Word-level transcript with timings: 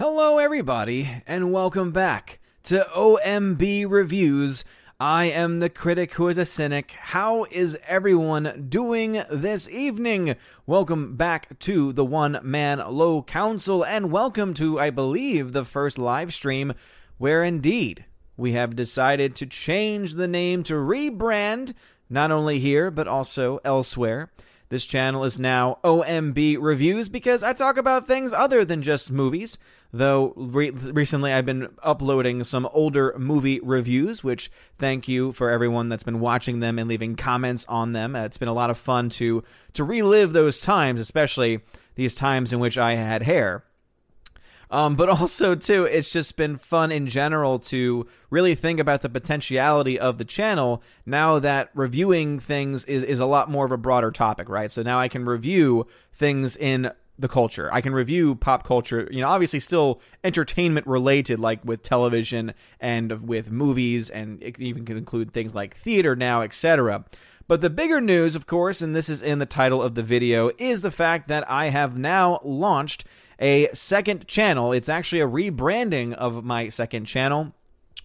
Hello, 0.00 0.38
everybody, 0.38 1.10
and 1.26 1.52
welcome 1.52 1.90
back 1.90 2.38
to 2.62 2.86
OMB 2.94 3.84
Reviews. 3.90 4.64
I 5.00 5.24
am 5.24 5.58
the 5.58 5.68
critic 5.68 6.14
who 6.14 6.28
is 6.28 6.38
a 6.38 6.44
cynic. 6.44 6.92
How 6.92 7.46
is 7.50 7.76
everyone 7.84 8.66
doing 8.68 9.24
this 9.28 9.68
evening? 9.68 10.36
Welcome 10.66 11.16
back 11.16 11.58
to 11.58 11.92
the 11.92 12.04
One 12.04 12.38
Man 12.44 12.78
Low 12.78 13.22
Council, 13.22 13.84
and 13.84 14.12
welcome 14.12 14.54
to, 14.54 14.78
I 14.78 14.90
believe, 14.90 15.52
the 15.52 15.64
first 15.64 15.98
live 15.98 16.32
stream 16.32 16.74
where 17.16 17.42
indeed 17.42 18.04
we 18.36 18.52
have 18.52 18.76
decided 18.76 19.34
to 19.34 19.46
change 19.46 20.14
the 20.14 20.28
name 20.28 20.62
to 20.62 20.74
rebrand, 20.74 21.74
not 22.08 22.30
only 22.30 22.60
here, 22.60 22.92
but 22.92 23.08
also 23.08 23.58
elsewhere. 23.64 24.30
This 24.68 24.84
channel 24.84 25.24
is 25.24 25.38
now 25.38 25.78
OMB 25.82 26.58
Reviews 26.60 27.08
because 27.08 27.42
I 27.42 27.54
talk 27.54 27.78
about 27.78 28.06
things 28.06 28.34
other 28.34 28.64
than 28.66 28.82
just 28.82 29.10
movies. 29.10 29.56
Though 29.90 30.34
re- 30.36 30.70
recently 30.70 31.32
I've 31.32 31.46
been 31.46 31.68
uploading 31.82 32.44
some 32.44 32.68
older 32.72 33.14
movie 33.18 33.58
reviews, 33.60 34.22
which 34.22 34.50
thank 34.76 35.08
you 35.08 35.32
for 35.32 35.50
everyone 35.50 35.88
that's 35.88 36.02
been 36.02 36.20
watching 36.20 36.60
them 36.60 36.78
and 36.78 36.88
leaving 36.88 37.16
comments 37.16 37.64
on 37.68 37.92
them. 37.92 38.14
Uh, 38.14 38.24
it's 38.24 38.36
been 38.36 38.48
a 38.48 38.54
lot 38.54 38.68
of 38.68 38.76
fun 38.76 39.08
to 39.10 39.42
to 39.72 39.84
relive 39.84 40.34
those 40.34 40.60
times, 40.60 41.00
especially 41.00 41.60
these 41.94 42.14
times 42.14 42.52
in 42.52 42.60
which 42.60 42.76
I 42.76 42.96
had 42.96 43.22
hair. 43.22 43.64
Um, 44.70 44.94
but 44.94 45.08
also 45.20 45.54
too, 45.54 45.84
it's 45.84 46.10
just 46.10 46.36
been 46.36 46.58
fun 46.58 46.92
in 46.92 47.06
general 47.06 47.58
to 47.60 48.06
really 48.28 48.54
think 48.54 48.80
about 48.80 49.00
the 49.00 49.08
potentiality 49.08 49.98
of 49.98 50.18
the 50.18 50.24
channel 50.26 50.82
now 51.06 51.38
that 51.38 51.70
reviewing 51.74 52.40
things 52.40 52.84
is 52.84 53.04
is 53.04 53.20
a 53.20 53.26
lot 53.26 53.50
more 53.50 53.64
of 53.64 53.72
a 53.72 53.78
broader 53.78 54.10
topic, 54.10 54.50
right? 54.50 54.70
So 54.70 54.82
now 54.82 54.98
I 54.98 55.08
can 55.08 55.24
review 55.24 55.86
things 56.12 56.56
in 56.56 56.90
the 57.18 57.28
culture. 57.28 57.68
I 57.72 57.80
can 57.80 57.92
review 57.92 58.34
pop 58.36 58.64
culture, 58.64 59.08
you 59.10 59.20
know, 59.20 59.28
obviously 59.28 59.60
still 59.60 60.00
entertainment 60.22 60.86
related, 60.86 61.40
like 61.40 61.64
with 61.64 61.82
television 61.82 62.54
and 62.80 63.28
with 63.28 63.50
movies, 63.50 64.08
and 64.10 64.42
it 64.42 64.60
even 64.60 64.84
can 64.84 64.96
include 64.96 65.32
things 65.32 65.54
like 65.54 65.74
theater 65.74 66.14
now, 66.14 66.42
etc. 66.42 67.04
But 67.48 67.60
the 67.60 67.70
bigger 67.70 68.00
news, 68.00 68.36
of 68.36 68.46
course, 68.46 68.82
and 68.82 68.94
this 68.94 69.08
is 69.08 69.22
in 69.22 69.38
the 69.38 69.46
title 69.46 69.82
of 69.82 69.94
the 69.94 70.02
video, 70.02 70.50
is 70.58 70.82
the 70.82 70.90
fact 70.90 71.28
that 71.28 71.50
I 71.50 71.70
have 71.70 71.96
now 71.96 72.40
launched 72.44 73.04
a 73.40 73.68
second 73.72 74.26
channel. 74.28 74.72
It's 74.72 74.88
actually 74.88 75.20
a 75.20 75.28
rebranding 75.28 76.12
of 76.14 76.44
my 76.44 76.68
second 76.68 77.06
channel 77.06 77.54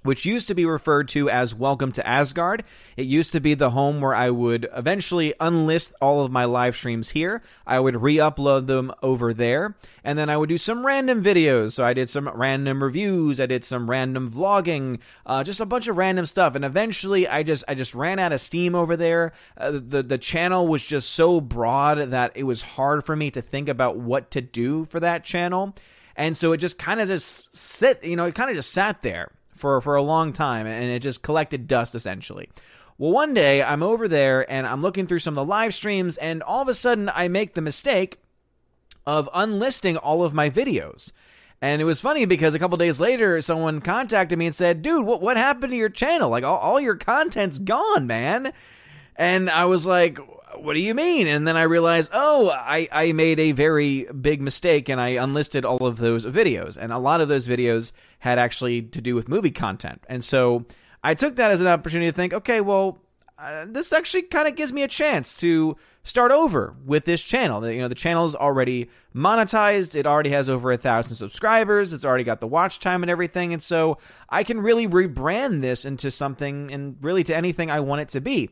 which 0.03 0.25
used 0.25 0.47
to 0.49 0.55
be 0.55 0.65
referred 0.65 1.07
to 1.09 1.29
as 1.29 1.55
Welcome 1.55 1.91
to 1.93 2.07
Asgard. 2.07 2.63
It 2.97 3.05
used 3.05 3.31
to 3.31 3.39
be 3.39 3.53
the 3.53 3.71
home 3.71 4.01
where 4.01 4.13
I 4.13 4.29
would 4.29 4.67
eventually 4.75 5.33
unlist 5.39 5.93
all 6.01 6.23
of 6.23 6.31
my 6.31 6.45
live 6.45 6.75
streams 6.75 7.09
here. 7.09 7.41
I 7.65 7.79
would 7.79 8.01
re 8.01 8.17
upload 8.17 8.67
them 8.67 8.93
over 9.01 9.33
there, 9.33 9.75
and 10.03 10.19
then 10.19 10.29
I 10.29 10.37
would 10.37 10.49
do 10.49 10.57
some 10.57 10.85
random 10.85 11.23
videos. 11.23 11.73
So 11.73 11.83
I 11.83 11.93
did 11.93 12.09
some 12.09 12.27
random 12.29 12.83
reviews, 12.83 13.39
I 13.39 13.45
did 13.45 13.63
some 13.63 13.89
random 13.89 14.29
vlogging, 14.29 14.99
uh, 15.25 15.43
just 15.43 15.61
a 15.61 15.65
bunch 15.65 15.87
of 15.87 15.97
random 15.97 16.25
stuff. 16.25 16.55
And 16.55 16.65
eventually, 16.65 17.27
I 17.27 17.43
just 17.43 17.63
I 17.67 17.75
just 17.75 17.95
ran 17.95 18.19
out 18.19 18.33
of 18.33 18.41
steam 18.41 18.75
over 18.75 18.97
there. 18.97 19.33
Uh, 19.57 19.71
the 19.71 20.03
the 20.03 20.17
channel 20.17 20.67
was 20.67 20.85
just 20.85 21.11
so 21.13 21.41
broad 21.41 22.11
that 22.11 22.33
it 22.35 22.43
was 22.43 22.61
hard 22.61 23.05
for 23.05 23.15
me 23.15 23.31
to 23.31 23.41
think 23.41 23.69
about 23.69 23.97
what 23.97 24.31
to 24.31 24.41
do 24.41 24.85
for 24.85 24.99
that 24.99 25.23
channel. 25.23 25.73
And 26.15 26.37
so 26.37 26.51
it 26.51 26.57
just 26.57 26.77
kind 26.77 27.01
of 27.01 27.07
just 27.07 27.55
sit, 27.55 28.03
you 28.03 28.15
know, 28.15 28.25
it 28.25 28.35
kind 28.35 28.49
of 28.49 28.55
just 28.55 28.71
sat 28.71 29.01
there 29.01 29.31
for 29.55 29.81
for 29.81 29.95
a 29.95 30.01
long 30.01 30.33
time, 30.33 30.65
and 30.67 30.85
it 30.85 30.99
just 30.99 31.23
collected 31.23 31.67
dust 31.67 31.95
essentially. 31.95 32.49
Well, 32.97 33.11
one 33.11 33.33
day 33.33 33.63
I'm 33.63 33.83
over 33.83 34.07
there 34.07 34.49
and 34.51 34.67
I'm 34.67 34.81
looking 34.81 35.07
through 35.07 35.19
some 35.19 35.33
of 35.33 35.47
the 35.47 35.49
live 35.49 35.73
streams, 35.73 36.17
and 36.17 36.43
all 36.43 36.61
of 36.61 36.67
a 36.67 36.75
sudden 36.75 37.09
I 37.13 37.27
make 37.27 37.53
the 37.53 37.61
mistake 37.61 38.19
of 39.05 39.29
unlisting 39.33 39.97
all 39.97 40.23
of 40.23 40.33
my 40.33 40.49
videos. 40.49 41.11
And 41.61 41.81
it 41.81 41.85
was 41.85 42.01
funny 42.01 42.25
because 42.25 42.53
a 42.53 42.59
couple 42.59 42.77
days 42.77 42.99
later, 42.99 43.39
someone 43.41 43.79
contacted 43.79 44.37
me 44.37 44.45
and 44.47 44.55
said, 44.55 44.81
"Dude, 44.81 45.05
what 45.05 45.21
what 45.21 45.37
happened 45.37 45.71
to 45.71 45.77
your 45.77 45.89
channel? 45.89 46.29
Like 46.29 46.43
all, 46.43 46.57
all 46.57 46.79
your 46.79 46.95
content's 46.95 47.57
gone, 47.57 48.05
man." 48.05 48.53
And 49.15 49.49
I 49.49 49.65
was 49.65 49.85
like, 49.85 50.19
what 50.57 50.73
do 50.73 50.79
you 50.79 50.93
mean? 50.93 51.27
And 51.27 51.47
then 51.47 51.57
I 51.57 51.63
realized, 51.63 52.11
oh, 52.13 52.49
I, 52.49 52.87
I 52.91 53.11
made 53.13 53.39
a 53.39 53.51
very 53.51 54.03
big 54.03 54.41
mistake 54.41 54.89
and 54.89 54.99
I 54.99 55.09
unlisted 55.09 55.65
all 55.65 55.85
of 55.85 55.97
those 55.97 56.25
videos. 56.25 56.77
And 56.77 56.91
a 56.91 56.97
lot 56.97 57.21
of 57.21 57.27
those 57.27 57.47
videos 57.47 57.91
had 58.19 58.39
actually 58.39 58.83
to 58.83 59.01
do 59.01 59.15
with 59.15 59.27
movie 59.27 59.51
content. 59.51 60.03
And 60.07 60.23
so 60.23 60.65
I 61.03 61.13
took 61.13 61.35
that 61.35 61.51
as 61.51 61.61
an 61.61 61.67
opportunity 61.67 62.09
to 62.11 62.15
think, 62.15 62.33
okay, 62.33 62.61
well, 62.61 62.99
uh, 63.37 63.65
this 63.67 63.91
actually 63.91 64.21
kind 64.23 64.47
of 64.47 64.55
gives 64.55 64.71
me 64.71 64.83
a 64.83 64.87
chance 64.87 65.35
to 65.37 65.75
start 66.03 66.31
over 66.31 66.75
with 66.85 67.05
this 67.05 67.21
channel. 67.21 67.67
You 67.69 67.81
know, 67.81 67.87
the 67.87 67.95
channel 67.95 68.25
is 68.25 68.35
already 68.35 68.89
monetized. 69.13 69.95
It 69.95 70.05
already 70.05 70.29
has 70.29 70.49
over 70.49 70.71
a 70.71 70.77
thousand 70.77 71.15
subscribers. 71.15 71.93
It's 71.93 72.05
already 72.05 72.23
got 72.23 72.39
the 72.39 72.47
watch 72.47 72.79
time 72.79 73.03
and 73.03 73.09
everything. 73.09 73.51
And 73.51 73.61
so 73.61 73.97
I 74.29 74.43
can 74.43 74.61
really 74.61 74.87
rebrand 74.87 75.61
this 75.61 75.83
into 75.83 76.11
something 76.11 76.71
and 76.71 76.95
really 77.01 77.23
to 77.25 77.35
anything 77.35 77.69
I 77.71 77.79
want 77.81 78.01
it 78.01 78.09
to 78.09 78.21
be. 78.21 78.49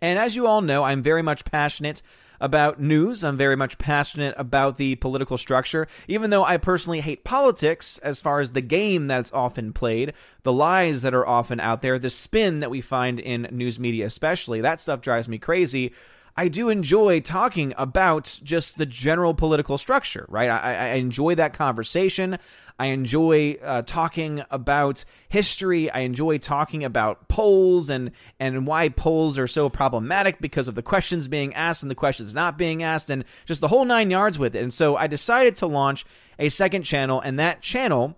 And 0.00 0.18
as 0.18 0.36
you 0.36 0.46
all 0.46 0.60
know, 0.60 0.84
I'm 0.84 1.02
very 1.02 1.22
much 1.22 1.44
passionate 1.44 2.02
about 2.40 2.80
news. 2.80 3.24
I'm 3.24 3.36
very 3.36 3.56
much 3.56 3.78
passionate 3.78 4.34
about 4.38 4.76
the 4.76 4.94
political 4.96 5.38
structure, 5.38 5.88
even 6.06 6.30
though 6.30 6.44
I 6.44 6.56
personally 6.56 7.00
hate 7.00 7.24
politics 7.24 7.98
as 7.98 8.20
far 8.20 8.40
as 8.40 8.52
the 8.52 8.60
game 8.60 9.06
that's 9.08 9.32
often 9.32 9.72
played, 9.72 10.12
the 10.42 10.52
lies 10.52 11.02
that 11.02 11.14
are 11.14 11.26
often 11.26 11.60
out 11.60 11.82
there, 11.82 11.98
the 11.98 12.10
spin 12.10 12.60
that 12.60 12.70
we 12.70 12.80
find 12.80 13.18
in 13.18 13.48
news 13.50 13.80
media, 13.80 14.06
especially. 14.06 14.60
That 14.60 14.80
stuff 14.80 15.00
drives 15.00 15.28
me 15.28 15.38
crazy. 15.38 15.92
I 16.38 16.46
do 16.46 16.68
enjoy 16.68 17.18
talking 17.18 17.74
about 17.76 18.38
just 18.44 18.78
the 18.78 18.86
general 18.86 19.34
political 19.34 19.76
structure, 19.76 20.24
right? 20.28 20.48
I, 20.48 20.74
I 20.74 20.86
enjoy 20.90 21.34
that 21.34 21.52
conversation. 21.52 22.38
I 22.78 22.86
enjoy 22.86 23.58
uh, 23.60 23.82
talking 23.82 24.44
about 24.48 25.04
history. 25.28 25.90
I 25.90 26.00
enjoy 26.02 26.38
talking 26.38 26.84
about 26.84 27.26
polls 27.26 27.90
and 27.90 28.12
and 28.38 28.68
why 28.68 28.88
polls 28.88 29.36
are 29.36 29.48
so 29.48 29.68
problematic 29.68 30.40
because 30.40 30.68
of 30.68 30.76
the 30.76 30.82
questions 30.82 31.26
being 31.26 31.54
asked 31.54 31.82
and 31.82 31.90
the 31.90 31.96
questions 31.96 32.36
not 32.36 32.56
being 32.56 32.84
asked, 32.84 33.10
and 33.10 33.24
just 33.44 33.60
the 33.60 33.66
whole 33.66 33.84
nine 33.84 34.08
yards 34.08 34.38
with 34.38 34.54
it. 34.54 34.62
And 34.62 34.72
so 34.72 34.94
I 34.94 35.08
decided 35.08 35.56
to 35.56 35.66
launch 35.66 36.06
a 36.38 36.50
second 36.50 36.84
channel, 36.84 37.20
and 37.20 37.40
that 37.40 37.62
channel 37.62 38.16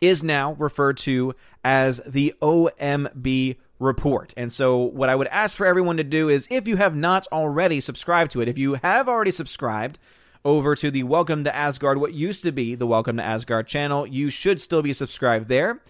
is 0.00 0.22
now 0.22 0.54
referred 0.54 0.96
to 0.96 1.34
as 1.62 2.00
the 2.06 2.34
OMB 2.40 3.56
report. 3.78 4.32
And 4.36 4.52
so, 4.52 4.78
what 4.78 5.08
I 5.08 5.14
would 5.14 5.26
ask 5.28 5.56
for 5.56 5.66
everyone 5.66 5.96
to 5.96 6.04
do 6.04 6.28
is 6.28 6.46
if 6.50 6.68
you 6.68 6.76
have 6.76 6.94
not 6.94 7.26
already 7.32 7.80
subscribed 7.80 8.32
to 8.32 8.40
it, 8.40 8.48
if 8.48 8.58
you 8.58 8.74
have 8.74 9.08
already 9.08 9.30
subscribed 9.30 9.98
over 10.44 10.74
to 10.76 10.90
the 10.90 11.02
Welcome 11.02 11.44
to 11.44 11.54
Asgard, 11.54 11.98
what 11.98 12.12
used 12.12 12.44
to 12.44 12.52
be 12.52 12.74
the 12.74 12.86
Welcome 12.86 13.16
to 13.16 13.22
Asgard 13.22 13.66
channel, 13.66 14.06
you 14.06 14.30
should 14.30 14.60
still 14.60 14.82
be 14.82 14.92
subscribed 14.92 15.48
there. 15.48 15.80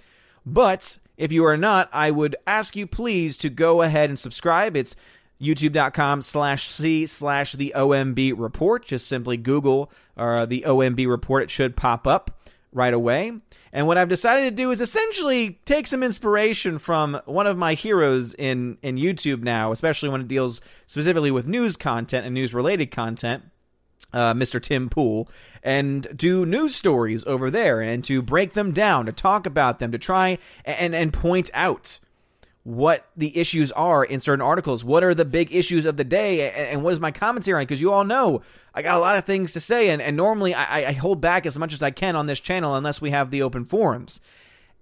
But 0.47 0.99
if 1.17 1.33
you 1.33 1.44
are 1.47 1.56
not, 1.56 1.89
I 1.93 2.11
would 2.11 2.37
ask 2.47 2.77
you 2.77 2.87
please 2.87 3.37
to 3.39 3.50
go 3.50 3.83
ahead 3.83 4.11
and 4.11 4.19
subscribe. 4.19 4.77
It's 4.77 4.97
youtube.com 5.41 6.23
slash 6.23 6.69
c 6.69 7.06
slash 7.06 7.55
the 7.55 7.73
omb 7.77 8.34
report 8.37 8.87
just 8.87 9.09
simply 9.09 9.37
google 9.37 9.91
uh, 10.17 10.47
the 10.47 10.65
omb 10.67 11.09
report 11.09 11.43
it 11.43 11.50
should 11.50 11.77
pop 11.77 12.06
up 12.06 12.41
right 12.75 12.93
away 12.93 13.33
and 13.75 13.89
what 13.89 13.99
I've 13.99 14.09
decided 14.09 14.45
to 14.45 14.51
do 14.53 14.71
is 14.71 14.81
essentially 14.81 15.59
take 15.65 15.89
some 15.89 16.05
inspiration 16.05 16.79
from 16.79 17.21
one 17.25 17.49
of 17.49 17.59
my 17.59 17.75
heroes 17.75 18.33
in, 18.35 18.79
in 18.83 18.97
YouTube 18.97 19.43
now, 19.43 19.73
especially 19.73 20.09
when 20.11 20.21
it 20.21 20.29
deals 20.29 20.61
specifically 20.87 21.33
with 21.33 21.49
news 21.49 21.77
content 21.77 22.25
and 22.25 22.33
news 22.33 22.55
related 22.55 22.93
content. 22.93 23.43
Uh, 24.12 24.33
Mr. 24.35 24.62
Tim 24.62 24.89
Pool, 24.89 25.29
and 25.62 26.07
do 26.17 26.47
news 26.47 26.75
stories 26.77 27.25
over 27.25 27.51
there 27.51 27.81
and 27.81 28.05
to 28.05 28.23
break 28.23 28.53
them 28.53 28.71
down, 28.71 29.06
to 29.06 29.12
talk 29.12 29.45
about 29.47 29.81
them, 29.81 29.91
to 29.91 29.99
try 29.99 30.39
and, 30.65 30.95
and 30.95 31.12
point 31.12 31.51
out 31.53 31.99
what 32.64 33.06
the 33.14 33.36
issues 33.36 33.70
are 33.72 34.02
in 34.02 34.19
certain 34.19 34.41
articles. 34.41 34.82
What 34.82 35.04
are 35.04 35.14
the 35.14 35.26
big 35.26 35.54
issues 35.54 35.84
of 35.84 35.98
the 35.98 36.04
day, 36.04 36.50
and 36.50 36.82
what 36.82 36.94
is 36.94 37.00
my 37.00 37.10
commentary 37.10 37.58
on? 37.58 37.62
Because 37.62 37.80
you 37.80 37.92
all 37.92 38.04
know 38.04 38.41
I 38.75 38.80
got 38.80 38.97
a 38.97 39.00
lot 39.00 39.16
of 39.16 39.25
things 39.25 39.52
to 39.52 39.60
say, 39.60 39.91
and, 39.91 40.00
and 40.00 40.16
normally 40.16 40.54
I, 40.54 40.88
I 40.88 40.92
hold 40.92 41.20
back 41.20 41.44
as 41.44 41.58
much 41.58 41.75
as 41.75 41.82
I 41.82 41.91
can 41.91 42.16
on 42.16 42.26
this 42.26 42.41
channel 42.41 42.75
unless 42.75 43.02
we 43.02 43.11
have 43.11 43.31
the 43.31 43.43
open 43.43 43.66
forums. 43.66 44.20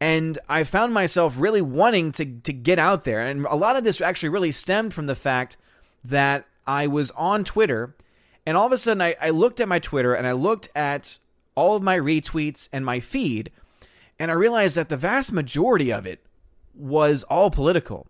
And 0.00 0.38
I 0.48 0.64
found 0.64 0.94
myself 0.94 1.34
really 1.36 1.62
wanting 1.62 2.12
to 2.12 2.24
to 2.24 2.52
get 2.52 2.78
out 2.78 3.02
there, 3.02 3.20
and 3.20 3.46
a 3.46 3.56
lot 3.56 3.76
of 3.76 3.82
this 3.82 4.00
actually 4.00 4.28
really 4.30 4.52
stemmed 4.52 4.94
from 4.94 5.06
the 5.06 5.16
fact 5.16 5.56
that 6.04 6.46
I 6.66 6.86
was 6.86 7.10
on 7.12 7.42
Twitter, 7.42 7.96
and 8.46 8.56
all 8.56 8.66
of 8.66 8.72
a 8.72 8.78
sudden 8.78 9.00
I, 9.00 9.16
I 9.20 9.30
looked 9.30 9.60
at 9.60 9.68
my 9.68 9.80
Twitter 9.80 10.14
and 10.14 10.26
I 10.26 10.32
looked 10.32 10.68
at 10.76 11.18
all 11.56 11.74
of 11.74 11.82
my 11.82 11.98
retweets 11.98 12.68
and 12.72 12.84
my 12.84 13.00
feed, 13.00 13.50
and 14.20 14.30
I 14.30 14.34
realized 14.34 14.76
that 14.76 14.88
the 14.88 14.96
vast 14.96 15.32
majority 15.32 15.92
of 15.92 16.06
it 16.06 16.20
was 16.74 17.22
all 17.24 17.50
political. 17.50 18.06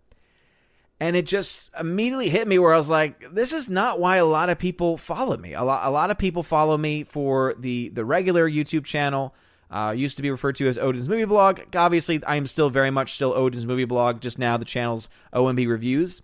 And 0.99 1.15
it 1.15 1.25
just 1.25 1.69
immediately 1.77 2.29
hit 2.29 2.47
me 2.47 2.59
where 2.59 2.73
I 2.73 2.77
was 2.77 2.89
like, 2.89 3.33
this 3.33 3.51
is 3.51 3.67
not 3.67 3.99
why 3.99 4.17
a 4.17 4.25
lot 4.25 4.49
of 4.49 4.57
people 4.57 4.97
follow 4.97 5.35
me. 5.35 5.53
A 5.53 5.63
lot, 5.63 5.85
a 5.85 5.89
lot 5.89 6.11
of 6.11 6.17
people 6.17 6.43
follow 6.43 6.77
me 6.77 7.03
for 7.03 7.55
the, 7.59 7.89
the 7.89 8.05
regular 8.05 8.49
YouTube 8.49 8.85
channel. 8.85 9.35
Uh, 9.69 9.91
used 9.91 10.17
to 10.17 10.23
be 10.23 10.29
referred 10.29 10.55
to 10.55 10.67
as 10.67 10.77
Odin's 10.77 11.09
Movie 11.09 11.25
Blog. 11.25 11.59
Obviously, 11.75 12.21
I'm 12.27 12.45
still 12.45 12.69
very 12.69 12.91
much 12.91 13.13
still 13.13 13.33
Odin's 13.33 13.65
Movie 13.65 13.85
Blog. 13.85 14.21
Just 14.21 14.37
now, 14.37 14.55
the 14.55 14.65
channel's 14.65 15.09
OMB 15.33 15.67
Reviews. 15.67 16.21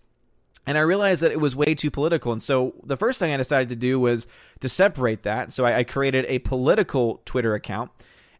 And 0.68 0.78
I 0.78 0.82
realized 0.82 1.24
that 1.24 1.32
it 1.32 1.40
was 1.40 1.56
way 1.56 1.74
too 1.74 1.90
political. 1.90 2.32
And 2.32 2.44
so 2.44 2.76
the 2.84 2.96
first 2.96 3.18
thing 3.18 3.34
I 3.34 3.38
decided 3.38 3.70
to 3.70 3.76
do 3.76 4.00
was 4.00 4.28
to 4.60 4.70
separate 4.70 5.24
that. 5.24 5.52
So 5.52 5.66
I, 5.66 5.80
I 5.80 5.84
created 5.84 6.26
a 6.28 6.40
political 6.40 7.22
Twitter 7.26 7.56
account 7.56 7.90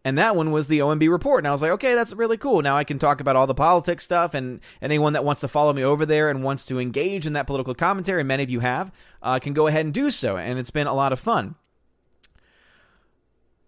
and 0.06 0.18
that 0.18 0.36
one 0.36 0.52
was 0.52 0.68
the 0.68 0.80
OMB 0.80 1.10
report. 1.10 1.42
And 1.42 1.48
I 1.48 1.52
was 1.52 1.62
like, 1.62 1.72
okay, 1.72 1.94
that's 1.94 2.14
really 2.14 2.38
cool. 2.38 2.62
Now 2.62 2.78
I 2.78 2.84
can 2.84 3.00
talk 3.00 3.20
about 3.20 3.36
all 3.36 3.48
the 3.48 3.54
politics 3.54 4.04
stuff, 4.04 4.34
and 4.34 4.62
anyone 4.82 5.14
that 5.14 5.26
wants 5.26 5.42
to 5.42 5.48
follow 5.48 5.74
me 5.74 5.84
over 5.84 6.06
there 6.06 6.30
and 6.30 6.44
wants 6.44 6.66
to 6.68 6.80
engage 6.80 7.28
in 7.28 7.34
that 7.34 7.48
political 7.48 7.76
commentary, 7.76 8.24
many 8.24 8.44
of 8.44 8.50
you 8.50 8.62
have, 8.62 8.92
uh, 9.22 9.40
can 9.40 9.54
go 9.54 9.68
ahead 9.68 9.86
and 9.86 9.94
do 9.94 10.10
so. 10.12 10.38
And 10.38 10.58
it's 10.58 10.72
been 10.72 10.88
a 10.88 10.94
lot 10.94 11.12
of 11.12 11.20
fun. 11.20 11.56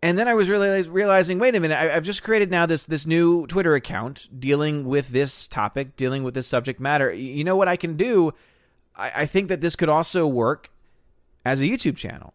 And 0.04 0.18
then 0.18 0.28
I 0.28 0.34
was 0.34 0.50
really 0.50 0.82
realizing, 0.90 1.38
wait 1.38 1.54
a 1.54 1.60
minute, 1.60 1.78
I, 1.78 1.90
have 1.90 2.04
just 2.04 2.24
created 2.24 2.50
now 2.50 2.66
this 2.66 2.86
this 2.86 3.06
new 3.06 3.46
Twitter 3.46 3.76
account 3.76 4.28
dealing 4.40 4.86
with 4.86 5.10
this 5.10 5.48
topic, 5.48 5.96
dealing 5.96 6.24
with 6.24 6.34
this 6.34 6.48
subject 6.48 6.80
matter. 6.80 7.14
You 7.14 7.44
know 7.44 7.56
what 7.56 7.68
I 7.68 7.76
can 7.76 7.98
do? 7.98 8.34
I, 8.96 9.12
I 9.16 9.26
think 9.28 9.50
that 9.50 9.62
this 9.62 9.76
could 9.76 9.90
also 9.90 10.26
work 10.26 10.72
as 11.46 11.62
a 11.62 11.66
YouTube 11.66 11.98
channel. 11.98 12.34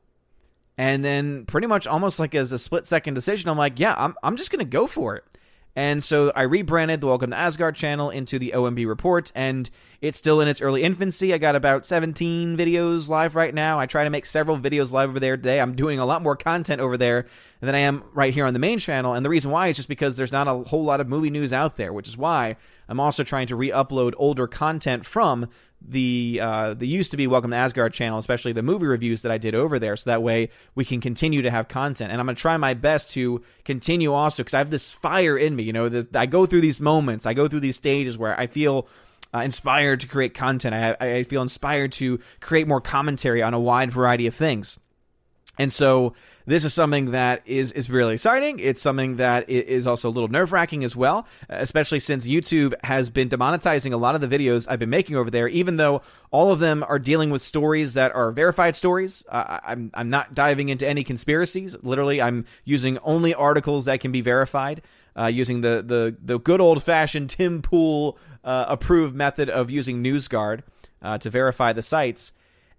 And 0.79 1.05
then 1.05 1.47
pretty 1.47 1.67
much 1.67 1.87
almost 1.87 2.21
like 2.21 2.35
as 2.35 2.53
a 2.53 2.59
split 2.59 2.87
second 2.87 3.15
decision, 3.15 3.49
I'm 3.49 3.59
like, 3.59 3.81
yeah, 3.81 3.95
I'm 3.97 4.15
I'm 4.23 4.37
just 4.37 4.51
gonna 4.51 4.65
go 4.65 4.87
for 4.87 5.17
it. 5.17 5.25
And 5.79 6.03
so 6.03 6.33
I 6.35 6.43
rebranded 6.43 7.03
the 7.03 7.07
Welcome 7.07 7.31
to 7.33 7.37
Asgard 7.37 7.77
channel 7.77 8.09
into 8.09 8.39
the 8.39 8.53
OMB 8.57 8.87
Report, 8.89 9.31
and 9.35 9.69
it's 10.01 10.17
still 10.17 10.41
in 10.41 10.49
its 10.49 10.63
early 10.63 10.83
infancy. 10.83 11.35
I 11.35 11.39
got 11.39 11.55
about 11.55 11.85
17 11.85 12.57
videos 12.57 13.11
live 13.11 13.35
right 13.35 13.53
now. 13.53 13.79
I 13.79 13.85
try 13.85 14.05
to 14.05 14.09
make 14.09 14.25
several 14.25 14.59
videos 14.59 14.95
live 14.95 15.11
over 15.11 15.21
there 15.21 15.37
today. 15.37 15.61
I'm 15.61 15.75
doing 15.75 15.99
a 15.99 16.07
lot 16.07 16.23
more 16.23 16.35
content 16.35 16.81
over 16.81 16.97
there 16.97 17.27
than 17.61 17.75
I 17.75 17.81
am 17.81 18.05
right 18.13 18.35
here 18.35 18.47
on 18.47 18.53
the 18.53 18.61
main 18.61 18.79
channel. 18.79 19.15
And 19.15 19.25
the 19.25 19.31
reason 19.31 19.51
why 19.51 19.69
is 19.69 19.77
just 19.77 19.89
because 19.89 20.17
there's 20.17 20.33
not 20.33 20.49
a 20.49 20.69
whole 20.69 20.85
lot 20.85 21.01
of 21.01 21.09
movie 21.09 21.31
news 21.31 21.53
out 21.53 21.77
there, 21.77 21.93
which 21.93 22.09
is 22.09 22.17
why 22.17 22.57
I'm 22.89 23.01
also 23.01 23.25
trying 23.25 23.47
to 23.49 23.57
re 23.57 23.71
upload 23.71 24.15
older 24.17 24.47
content 24.47 25.07
from 25.07 25.49
the 25.81 26.41
uh, 26.43 26.75
the 26.75 26.87
used 26.87 27.11
to 27.11 27.17
be 27.17 27.27
Welcome 27.27 27.51
to 27.51 27.57
Asgard 27.57 27.93
channel, 27.93 28.19
especially 28.19 28.53
the 28.53 28.63
movie 28.63 28.87
reviews 28.87 29.23
that 29.23 29.33
I 29.33 29.39
did 29.39 29.55
over 29.55 29.79
there, 29.79 29.97
so 29.97 30.11
that 30.11 30.23
way 30.23 30.51
we 30.75 30.85
can 30.85 31.01
continue 31.01 31.43
to 31.43 31.51
have 31.51 31.69
content. 31.69 32.11
And 32.13 32.21
I'm 32.21 32.27
gonna 32.27 32.37
try 32.37 32.57
my 32.57 32.75
best 32.75 33.11
to 33.13 33.43
continue 33.65 34.13
also 34.13 34.43
because 34.43 34.55
I 34.55 34.59
have 34.59 34.71
this 34.71 34.91
fire 34.91 35.37
in 35.37 35.55
me. 35.55 35.65
You 35.65 35.73
know, 35.73 35.89
the, 35.89 36.09
I 36.19 36.27
go 36.27 36.47
through 36.47 36.63
these 36.63 36.81
moments, 36.81 37.27
I 37.27 37.35
go 37.35 37.49
through 37.49 37.61
these 37.61 37.77
stages 37.77 38.19
where 38.19 38.39
I 38.39 38.47
feel. 38.47 38.89
Uh, 39.35 39.41
inspired 39.41 40.01
to 40.01 40.07
create 40.07 40.35
content. 40.35 40.73
I, 40.73 41.19
I 41.19 41.23
feel 41.25 41.43
inspired 41.43 41.93
to 41.93 42.21
create 42.41 42.69
more 42.69 42.81
commentary 42.81 43.43
on 43.43 43.55
a 43.55 43.61
wide 43.61 43.91
variety 43.91 44.29
of 44.29 44.35
things. 44.35 44.79
And 45.59 45.73
so 45.73 46.15
this 46.47 46.65
is 46.65 46.75
something 46.75 47.11
that 47.13 47.43
is 47.47 47.73
is 47.73 47.91
really 47.91 48.15
exciting. 48.15 48.59
It's 48.59 48.81
something 48.81 49.17
that 49.17 49.49
is 49.49 49.87
also 49.87 50.09
a 50.09 50.11
little 50.11 50.29
nerve 50.29 50.53
wracking 50.53 50.85
as 50.85 50.95
well, 50.95 51.27
especially 51.49 52.01
since 52.01 52.27
YouTube 52.27 52.75
has 52.85 53.11
been 53.11 53.29
demonetizing 53.29 53.93
a 53.93 53.97
lot 53.97 54.15
of 54.15 54.21
the 54.21 54.29
videos 54.29 54.67
I've 54.69 54.79
been 54.79 54.91
making 54.91 55.17
over 55.17 55.31
there. 55.31 55.49
Even 55.49 55.77
though 55.77 56.03
all 56.31 56.53
of 56.53 56.61
them 56.61 56.85
are 56.87 56.99
dealing 56.99 57.31
with 57.31 57.43
stories 57.43 57.95
that 57.95 58.15
are 58.15 58.31
verified 58.33 58.77
stories, 58.77 59.25
uh, 59.29 59.61
I'm 59.65 59.91
I'm 59.95 60.11
not 60.11 60.35
diving 60.35 60.69
into 60.69 60.87
any 60.87 61.03
conspiracies. 61.05 61.75
Literally, 61.83 62.21
I'm 62.21 62.45
using 62.65 62.99
only 62.99 63.35
articles 63.35 63.87
that 63.87 64.01
can 64.01 64.13
be 64.13 64.21
verified. 64.21 64.83
Uh, 65.19 65.29
using 65.29 65.63
the, 65.63 65.83
the 65.87 66.15
the 66.23 66.39
good 66.39 66.61
old 66.61 66.83
fashioned 66.83 67.31
Tim 67.31 67.63
Pool 67.63 68.19
uh, 68.45 68.67
approved 68.69 69.15
method 69.15 69.49
of 69.49 69.71
using 69.71 70.05
NewsGuard 70.05 70.61
uh, 71.01 71.17
to 71.17 71.31
verify 71.31 71.73
the 71.73 71.81
sites 71.81 72.33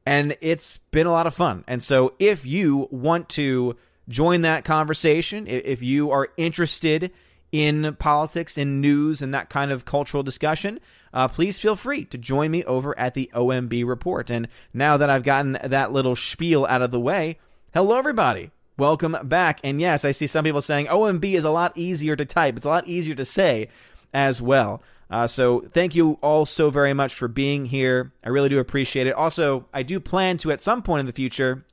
and 0.08 0.38
it's 0.40 0.78
been 0.92 1.06
a 1.06 1.12
lot 1.12 1.28
of 1.28 1.34
fun. 1.34 1.66
And 1.68 1.84
so, 1.84 2.14
if 2.18 2.46
you 2.46 2.88
want 2.92 3.28
to 3.32 3.76
join 4.08 4.44
that 4.44 4.64
conversation, 4.64 5.48
if 5.48 5.84
you 5.84 6.12
are 6.12 6.30
interested 6.38 7.12
in 7.52 7.94
politics, 8.00 8.58
in 8.58 8.80
news, 8.80 9.22
and 9.22 9.34
that 9.34 9.50
kind 9.50 9.70
of 9.70 9.84
cultural 9.84 10.24
discussion, 10.24 10.80
uh, 11.14 11.28
please 11.28 11.60
feel 11.60 11.76
free 11.76 12.06
to 12.06 12.18
join 12.18 12.52
me 12.52 12.64
over 12.64 12.98
at 12.98 13.16
the 13.16 13.30
OMB 13.34 13.86
Report. 13.86 14.30
And 14.30 14.48
now 14.74 14.96
that 14.96 15.10
I've 15.10 15.24
gotten 15.24 15.58
that 15.62 15.92
little 15.92 16.16
spiel 16.16 16.66
out 16.66 16.82
of 16.82 16.92
the 16.92 17.02
way, 17.02 17.38
hello, 17.74 17.98
everybody. 17.98 18.52
Welcome 18.78 19.18
back. 19.24 19.60
And 19.62 19.82
yes, 19.82 20.06
I 20.06 20.12
see 20.12 20.28
some 20.28 20.46
people 20.46 20.62
saying 20.62 20.86
OMB 20.86 21.26
is 21.34 21.44
a 21.44 21.50
lot 21.50 21.78
easier 21.78 22.16
to 22.16 22.24
type, 22.24 22.56
it's 22.56 22.66
a 22.66 22.70
lot 22.70 22.88
easier 22.88 23.16
to 23.16 23.26
say 23.26 23.68
as 24.14 24.42
well. 24.42 24.82
Uh, 25.10 25.26
so 25.26 25.62
thank 25.72 25.96
you 25.96 26.18
all 26.22 26.46
so 26.46 26.70
very 26.70 26.94
much 26.94 27.14
for 27.14 27.28
being 27.28 27.66
here. 27.66 28.12
I 28.24 28.30
really 28.30 28.50
do 28.50 28.60
appreciate 28.60 29.08
it. 29.08 29.14
Also, 29.14 29.66
I 29.74 29.84
do 29.84 30.00
plan 30.00 30.38
to 30.38 30.52
at 30.52 30.62
some 30.62 30.82
point 30.82 31.00
in 31.00 31.06
the 31.06 31.14
future 31.14 31.66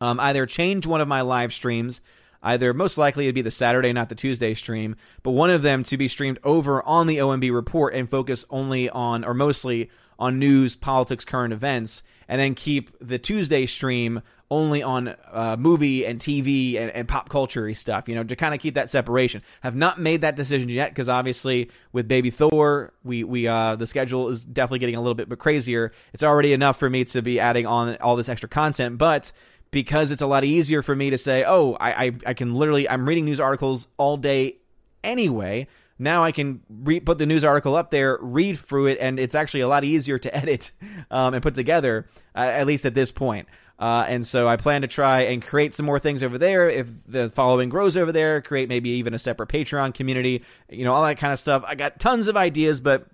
um, 0.00 0.18
either 0.20 0.44
change 0.46 0.86
one 0.86 1.00
of 1.00 1.08
my 1.08 1.20
live 1.20 1.52
streams. 1.52 2.00
Either 2.44 2.74
most 2.74 2.98
likely 2.98 3.24
it'd 3.24 3.34
be 3.34 3.42
the 3.42 3.50
Saturday, 3.50 3.92
not 3.92 4.10
the 4.10 4.14
Tuesday 4.14 4.54
stream, 4.54 4.94
but 5.22 5.32
one 5.32 5.50
of 5.50 5.62
them 5.62 5.82
to 5.82 5.96
be 5.96 6.06
streamed 6.06 6.38
over 6.44 6.82
on 6.82 7.06
the 7.06 7.16
OMB 7.16 7.52
report 7.52 7.94
and 7.94 8.08
focus 8.08 8.44
only 8.50 8.90
on, 8.90 9.24
or 9.24 9.34
mostly 9.34 9.90
on 10.18 10.38
news, 10.38 10.76
politics, 10.76 11.24
current 11.24 11.52
events, 11.52 12.02
and 12.28 12.40
then 12.40 12.54
keep 12.54 12.90
the 13.00 13.18
Tuesday 13.18 13.66
stream 13.66 14.22
only 14.50 14.82
on 14.82 15.14
uh, 15.32 15.56
movie 15.58 16.06
and 16.06 16.20
TV 16.20 16.76
and, 16.76 16.90
and 16.90 17.08
pop 17.08 17.28
culture 17.28 17.72
stuff, 17.74 18.08
you 18.08 18.14
know, 18.14 18.22
to 18.22 18.36
kind 18.36 18.54
of 18.54 18.60
keep 18.60 18.74
that 18.74 18.90
separation. 18.90 19.42
Have 19.62 19.74
not 19.74 20.00
made 20.00 20.20
that 20.20 20.36
decision 20.36 20.68
yet 20.68 20.90
because 20.90 21.08
obviously 21.08 21.70
with 21.92 22.06
Baby 22.06 22.30
Thor, 22.30 22.92
we 23.02 23.24
we 23.24 23.48
uh, 23.48 23.76
the 23.76 23.86
schedule 23.86 24.28
is 24.28 24.44
definitely 24.44 24.80
getting 24.80 24.96
a 24.96 25.00
little 25.00 25.14
bit 25.14 25.38
crazier. 25.38 25.92
It's 26.12 26.22
already 26.22 26.52
enough 26.52 26.78
for 26.78 26.88
me 26.88 27.04
to 27.06 27.22
be 27.22 27.40
adding 27.40 27.66
on 27.66 27.96
all 27.96 28.16
this 28.16 28.28
extra 28.28 28.48
content, 28.48 28.98
but 28.98 29.32
because 29.74 30.12
it's 30.12 30.22
a 30.22 30.26
lot 30.28 30.44
easier 30.44 30.82
for 30.82 30.94
me 30.94 31.10
to 31.10 31.18
say, 31.18 31.44
oh, 31.44 31.76
I 31.80 32.04
I, 32.04 32.12
I 32.28 32.34
can 32.34 32.54
literally 32.54 32.88
I'm 32.88 33.06
reading 33.06 33.24
news 33.24 33.40
articles 33.40 33.88
all 33.98 34.16
day 34.16 34.58
anyway. 35.02 35.66
Now 35.98 36.22
I 36.22 36.30
can 36.30 36.60
re- 36.68 37.00
put 37.00 37.18
the 37.18 37.26
news 37.26 37.44
article 37.44 37.74
up 37.74 37.90
there, 37.90 38.16
read 38.20 38.56
through 38.56 38.86
it, 38.86 38.98
and 39.00 39.18
it's 39.18 39.34
actually 39.34 39.60
a 39.60 39.68
lot 39.68 39.82
easier 39.82 40.16
to 40.18 40.34
edit 40.42 40.70
um, 41.10 41.34
and 41.34 41.42
put 41.42 41.54
together, 41.56 42.08
uh, 42.36 42.38
at 42.38 42.68
least 42.68 42.86
at 42.86 42.94
this 42.94 43.10
point. 43.10 43.48
Uh, 43.76 44.04
and 44.08 44.24
so 44.24 44.46
I 44.46 44.56
plan 44.56 44.82
to 44.82 44.88
try 44.88 45.22
and 45.22 45.42
create 45.42 45.74
some 45.74 45.86
more 45.86 45.98
things 45.98 46.22
over 46.22 46.38
there. 46.38 46.70
If 46.70 46.88
the 47.08 47.28
following 47.30 47.68
grows 47.68 47.96
over 47.96 48.12
there, 48.12 48.40
create 48.40 48.68
maybe 48.68 48.90
even 48.90 49.12
a 49.12 49.18
separate 49.18 49.48
Patreon 49.48 49.92
community, 49.92 50.44
you 50.70 50.84
know, 50.84 50.92
all 50.92 51.02
that 51.02 51.18
kind 51.18 51.32
of 51.32 51.40
stuff. 51.40 51.64
I 51.66 51.74
got 51.74 51.98
tons 51.98 52.28
of 52.28 52.36
ideas, 52.36 52.80
but 52.80 53.08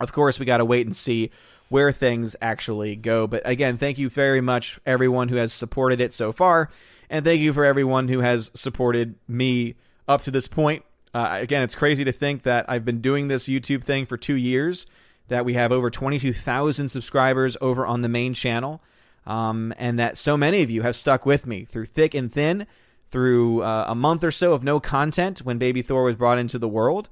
of 0.00 0.12
course, 0.12 0.40
we 0.40 0.46
got 0.46 0.58
to 0.58 0.64
wait 0.64 0.84
and 0.84 0.96
see 0.96 1.30
where 1.72 1.90
things 1.90 2.36
actually 2.42 2.94
go. 2.94 3.26
But 3.26 3.40
again, 3.46 3.78
thank 3.78 3.96
you 3.96 4.10
very 4.10 4.42
much, 4.42 4.78
everyone 4.84 5.30
who 5.30 5.36
has 5.36 5.54
supported 5.54 6.02
it 6.02 6.12
so 6.12 6.30
far. 6.30 6.68
And 7.08 7.24
thank 7.24 7.40
you 7.40 7.54
for 7.54 7.64
everyone 7.64 8.08
who 8.08 8.20
has 8.20 8.50
supported 8.54 9.14
me 9.26 9.76
up 10.06 10.20
to 10.22 10.30
this 10.30 10.48
point. 10.48 10.84
Uh, 11.14 11.38
again, 11.40 11.62
it's 11.62 11.74
crazy 11.74 12.04
to 12.04 12.12
think 12.12 12.42
that 12.42 12.66
I've 12.68 12.84
been 12.84 13.00
doing 13.00 13.28
this 13.28 13.48
YouTube 13.48 13.84
thing 13.84 14.04
for 14.04 14.18
two 14.18 14.36
years, 14.36 14.84
that 15.28 15.46
we 15.46 15.54
have 15.54 15.72
over 15.72 15.88
22,000 15.90 16.90
subscribers 16.90 17.56
over 17.62 17.86
on 17.86 18.02
the 18.02 18.08
main 18.08 18.34
channel 18.34 18.82
um, 19.26 19.72
and 19.78 19.98
that 19.98 20.18
so 20.18 20.36
many 20.36 20.62
of 20.62 20.70
you 20.70 20.82
have 20.82 20.94
stuck 20.94 21.24
with 21.24 21.46
me 21.46 21.64
through 21.64 21.86
thick 21.86 22.14
and 22.14 22.30
thin, 22.30 22.66
through 23.10 23.62
uh, 23.62 23.86
a 23.88 23.94
month 23.94 24.24
or 24.24 24.30
so 24.30 24.52
of 24.52 24.62
no 24.62 24.78
content 24.78 25.38
when 25.40 25.56
Baby 25.56 25.80
Thor 25.80 26.02
was 26.02 26.16
brought 26.16 26.38
into 26.38 26.58
the 26.58 26.68
world, 26.68 27.08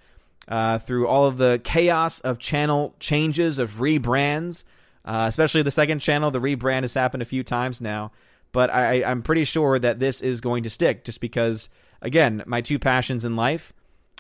uh, 0.50 0.80
through 0.80 1.06
all 1.06 1.26
of 1.26 1.38
the 1.38 1.60
chaos 1.62 2.20
of 2.20 2.38
channel 2.38 2.94
changes, 2.98 3.58
of 3.58 3.74
rebrands, 3.74 4.64
uh, 5.04 5.26
especially 5.28 5.62
the 5.62 5.70
second 5.70 6.00
channel. 6.00 6.30
The 6.30 6.40
rebrand 6.40 6.82
has 6.82 6.92
happened 6.92 7.22
a 7.22 7.26
few 7.26 7.44
times 7.44 7.80
now, 7.80 8.10
but 8.52 8.68
I, 8.68 9.04
I'm 9.04 9.22
pretty 9.22 9.44
sure 9.44 9.78
that 9.78 10.00
this 10.00 10.20
is 10.20 10.40
going 10.40 10.64
to 10.64 10.70
stick 10.70 11.04
just 11.04 11.20
because, 11.20 11.68
again, 12.02 12.42
my 12.46 12.60
two 12.60 12.78
passions 12.78 13.24
in 13.24 13.36
life 13.36 13.72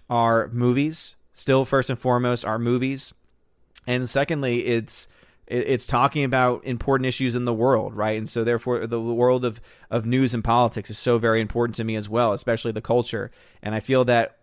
are 0.08 0.48
movies, 0.52 1.16
still 1.34 1.64
first 1.64 1.90
and 1.90 1.98
foremost, 1.98 2.44
are 2.44 2.58
movies. 2.58 3.12
And 3.86 4.08
secondly, 4.08 4.66
it's 4.66 5.08
it's 5.48 5.84
talking 5.84 6.22
about 6.22 6.64
important 6.64 7.06
issues 7.08 7.34
in 7.34 7.44
the 7.44 7.52
world, 7.52 7.92
right? 7.96 8.16
And 8.16 8.28
so 8.28 8.44
therefore 8.44 8.86
the 8.86 9.00
world 9.00 9.44
of 9.44 9.60
of 9.90 10.06
news 10.06 10.32
and 10.32 10.44
politics 10.44 10.90
is 10.90 10.98
so 10.98 11.18
very 11.18 11.40
important 11.40 11.74
to 11.76 11.84
me 11.84 11.96
as 11.96 12.08
well, 12.08 12.32
especially 12.32 12.70
the 12.70 12.80
culture. 12.80 13.32
And 13.62 13.74
I 13.74 13.80
feel 13.80 14.04
that 14.04 14.39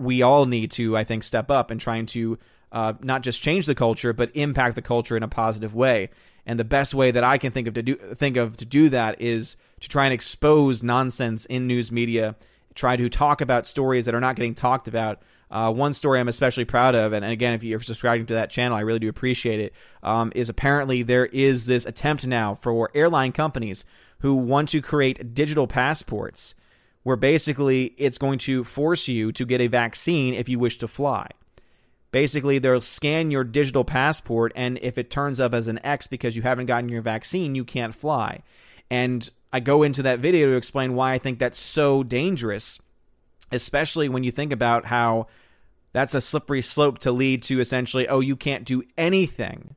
we 0.00 0.22
all 0.22 0.46
need 0.46 0.70
to, 0.72 0.96
I 0.96 1.04
think, 1.04 1.22
step 1.22 1.50
up 1.50 1.70
and 1.70 1.80
trying 1.80 2.06
to 2.06 2.38
uh, 2.72 2.94
not 3.00 3.22
just 3.22 3.42
change 3.42 3.66
the 3.66 3.74
culture, 3.74 4.12
but 4.12 4.30
impact 4.34 4.74
the 4.74 4.82
culture 4.82 5.16
in 5.16 5.22
a 5.22 5.28
positive 5.28 5.74
way. 5.74 6.10
And 6.46 6.58
the 6.58 6.64
best 6.64 6.94
way 6.94 7.10
that 7.10 7.22
I 7.22 7.38
can 7.38 7.52
think 7.52 7.68
of 7.68 7.74
to 7.74 7.82
do 7.82 7.96
think 8.14 8.36
of 8.36 8.56
to 8.56 8.66
do 8.66 8.88
that 8.88 9.20
is 9.20 9.56
to 9.80 9.88
try 9.88 10.06
and 10.06 10.14
expose 10.14 10.82
nonsense 10.82 11.44
in 11.46 11.66
news 11.66 11.92
media, 11.92 12.34
try 12.74 12.96
to 12.96 13.08
talk 13.08 13.40
about 13.40 13.66
stories 13.66 14.06
that 14.06 14.14
are 14.14 14.20
not 14.20 14.36
getting 14.36 14.54
talked 14.54 14.88
about, 14.88 15.22
uh, 15.50 15.72
one 15.72 15.92
story 15.92 16.18
I'm 16.18 16.28
especially 16.28 16.64
proud 16.64 16.94
of, 16.94 17.12
and, 17.12 17.24
again, 17.24 17.54
if 17.54 17.62
you're 17.62 17.80
subscribing 17.80 18.26
to 18.26 18.34
that 18.34 18.50
channel, 18.50 18.76
I 18.76 18.82
really 18.82 19.00
do 19.00 19.08
appreciate 19.08 19.60
it. 19.60 19.72
Um, 20.02 20.32
is 20.34 20.48
apparently 20.48 21.02
there 21.02 21.26
is 21.26 21.66
this 21.66 21.86
attempt 21.86 22.26
now 22.26 22.58
for 22.62 22.90
airline 22.94 23.32
companies 23.32 23.84
who 24.20 24.34
want 24.34 24.68
to 24.70 24.80
create 24.80 25.34
digital 25.34 25.66
passports 25.66 26.54
where 27.02 27.16
basically 27.16 27.94
it's 27.96 28.18
going 28.18 28.38
to 28.40 28.64
force 28.64 29.08
you 29.08 29.32
to 29.32 29.44
get 29.44 29.60
a 29.60 29.66
vaccine 29.66 30.34
if 30.34 30.48
you 30.48 30.58
wish 30.58 30.78
to 30.78 30.88
fly. 30.88 31.28
Basically, 32.12 32.58
they'll 32.58 32.80
scan 32.80 33.30
your 33.30 33.44
digital 33.44 33.84
passport, 33.84 34.52
and 34.56 34.78
if 34.82 34.98
it 34.98 35.10
turns 35.10 35.38
up 35.38 35.54
as 35.54 35.68
an 35.68 35.78
X 35.84 36.08
because 36.08 36.34
you 36.34 36.42
haven't 36.42 36.66
gotten 36.66 36.88
your 36.88 37.02
vaccine, 37.02 37.54
you 37.54 37.64
can't 37.64 37.94
fly. 37.94 38.42
And 38.90 39.28
I 39.52 39.60
go 39.60 39.84
into 39.84 40.02
that 40.02 40.18
video 40.18 40.48
to 40.48 40.56
explain 40.56 40.94
why 40.94 41.12
I 41.12 41.18
think 41.18 41.38
that's 41.38 41.58
so 41.58 42.02
dangerous, 42.02 42.80
especially 43.52 44.08
when 44.08 44.24
you 44.24 44.32
think 44.32 44.52
about 44.52 44.86
how 44.86 45.28
that's 45.92 46.14
a 46.14 46.20
slippery 46.20 46.62
slope 46.62 46.98
to 47.00 47.12
lead 47.12 47.44
to 47.44 47.60
essentially, 47.60 48.08
oh, 48.08 48.20
you 48.20 48.34
can't 48.34 48.64
do 48.64 48.82
anything 48.98 49.76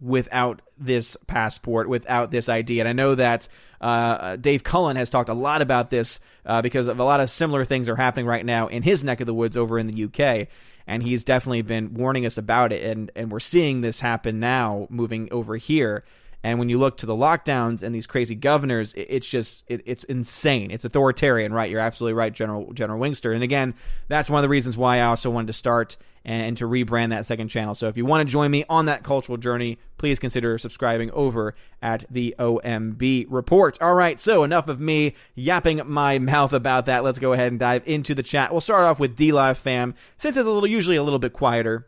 without 0.00 0.62
this 0.78 1.16
passport, 1.26 1.88
without 1.88 2.30
this 2.30 2.48
ID. 2.48 2.80
And 2.80 2.88
I 2.88 2.92
know 2.92 3.14
that 3.14 3.48
uh, 3.80 4.36
Dave 4.36 4.62
Cullen 4.62 4.96
has 4.96 5.10
talked 5.10 5.28
a 5.28 5.34
lot 5.34 5.62
about 5.62 5.90
this 5.90 6.20
uh, 6.46 6.62
because 6.62 6.88
of 6.88 6.98
a 6.98 7.04
lot 7.04 7.20
of 7.20 7.30
similar 7.30 7.64
things 7.64 7.88
are 7.88 7.96
happening 7.96 8.26
right 8.26 8.44
now 8.44 8.68
in 8.68 8.82
his 8.82 9.04
neck 9.04 9.20
of 9.20 9.26
the 9.26 9.34
woods 9.34 9.56
over 9.56 9.78
in 9.78 9.86
the 9.86 10.04
UK. 10.04 10.48
And 10.86 11.02
he's 11.02 11.24
definitely 11.24 11.62
been 11.62 11.94
warning 11.94 12.24
us 12.24 12.38
about 12.38 12.72
it. 12.72 12.82
And, 12.82 13.10
and 13.14 13.30
we're 13.30 13.40
seeing 13.40 13.80
this 13.80 14.00
happen 14.00 14.40
now 14.40 14.86
moving 14.90 15.28
over 15.30 15.56
here. 15.56 16.04
And 16.42 16.58
when 16.58 16.68
you 16.68 16.78
look 16.78 16.98
to 16.98 17.06
the 17.06 17.16
lockdowns 17.16 17.82
and 17.82 17.94
these 17.94 18.06
crazy 18.06 18.34
governors, 18.34 18.92
it, 18.94 19.08
it's 19.10 19.28
just 19.28 19.64
it, 19.66 19.82
it's 19.84 20.04
insane. 20.04 20.70
It's 20.70 20.84
authoritarian, 20.84 21.52
right? 21.52 21.70
You're 21.70 21.80
absolutely 21.80 22.14
right, 22.14 22.32
General 22.32 22.72
General 22.72 23.00
Wingster. 23.00 23.34
And 23.34 23.42
again, 23.42 23.74
that's 24.06 24.30
one 24.30 24.38
of 24.38 24.42
the 24.42 24.48
reasons 24.48 24.76
why 24.76 24.98
I 24.98 25.06
also 25.06 25.30
wanted 25.30 25.48
to 25.48 25.52
start 25.52 25.96
and, 26.28 26.56
to 26.58 26.66
rebrand 26.66 27.08
that 27.08 27.24
second 27.24 27.48
channel. 27.48 27.74
So 27.74 27.88
if 27.88 27.96
you 27.96 28.04
want 28.04 28.26
to 28.26 28.30
join 28.30 28.50
me 28.50 28.64
on 28.68 28.84
that 28.86 29.02
cultural 29.02 29.38
journey, 29.38 29.78
please 29.96 30.18
consider 30.18 30.58
subscribing 30.58 31.10
over 31.12 31.54
at 31.80 32.04
the 32.10 32.34
OMB 32.38 33.26
Report. 33.30 33.80
All 33.80 33.94
right, 33.94 34.20
so 34.20 34.44
enough 34.44 34.68
of 34.68 34.78
me 34.78 35.14
yapping 35.34 35.80
my 35.86 36.18
mouth 36.18 36.52
about 36.52 36.84
that. 36.86 37.02
Let's 37.02 37.18
go 37.18 37.32
ahead 37.32 37.50
and 37.50 37.58
dive 37.58 37.82
into 37.86 38.14
the 38.14 38.22
chat. 38.22 38.52
We'll 38.52 38.60
start 38.60 38.84
off 38.84 39.00
with 39.00 39.16
DLive 39.16 39.56
fam, 39.56 39.94
since 40.18 40.36
it's 40.36 40.46
a 40.46 40.50
little 40.50 40.68
usually 40.68 40.96
a 40.96 41.02
little 41.02 41.18
bit 41.18 41.32
quieter 41.32 41.86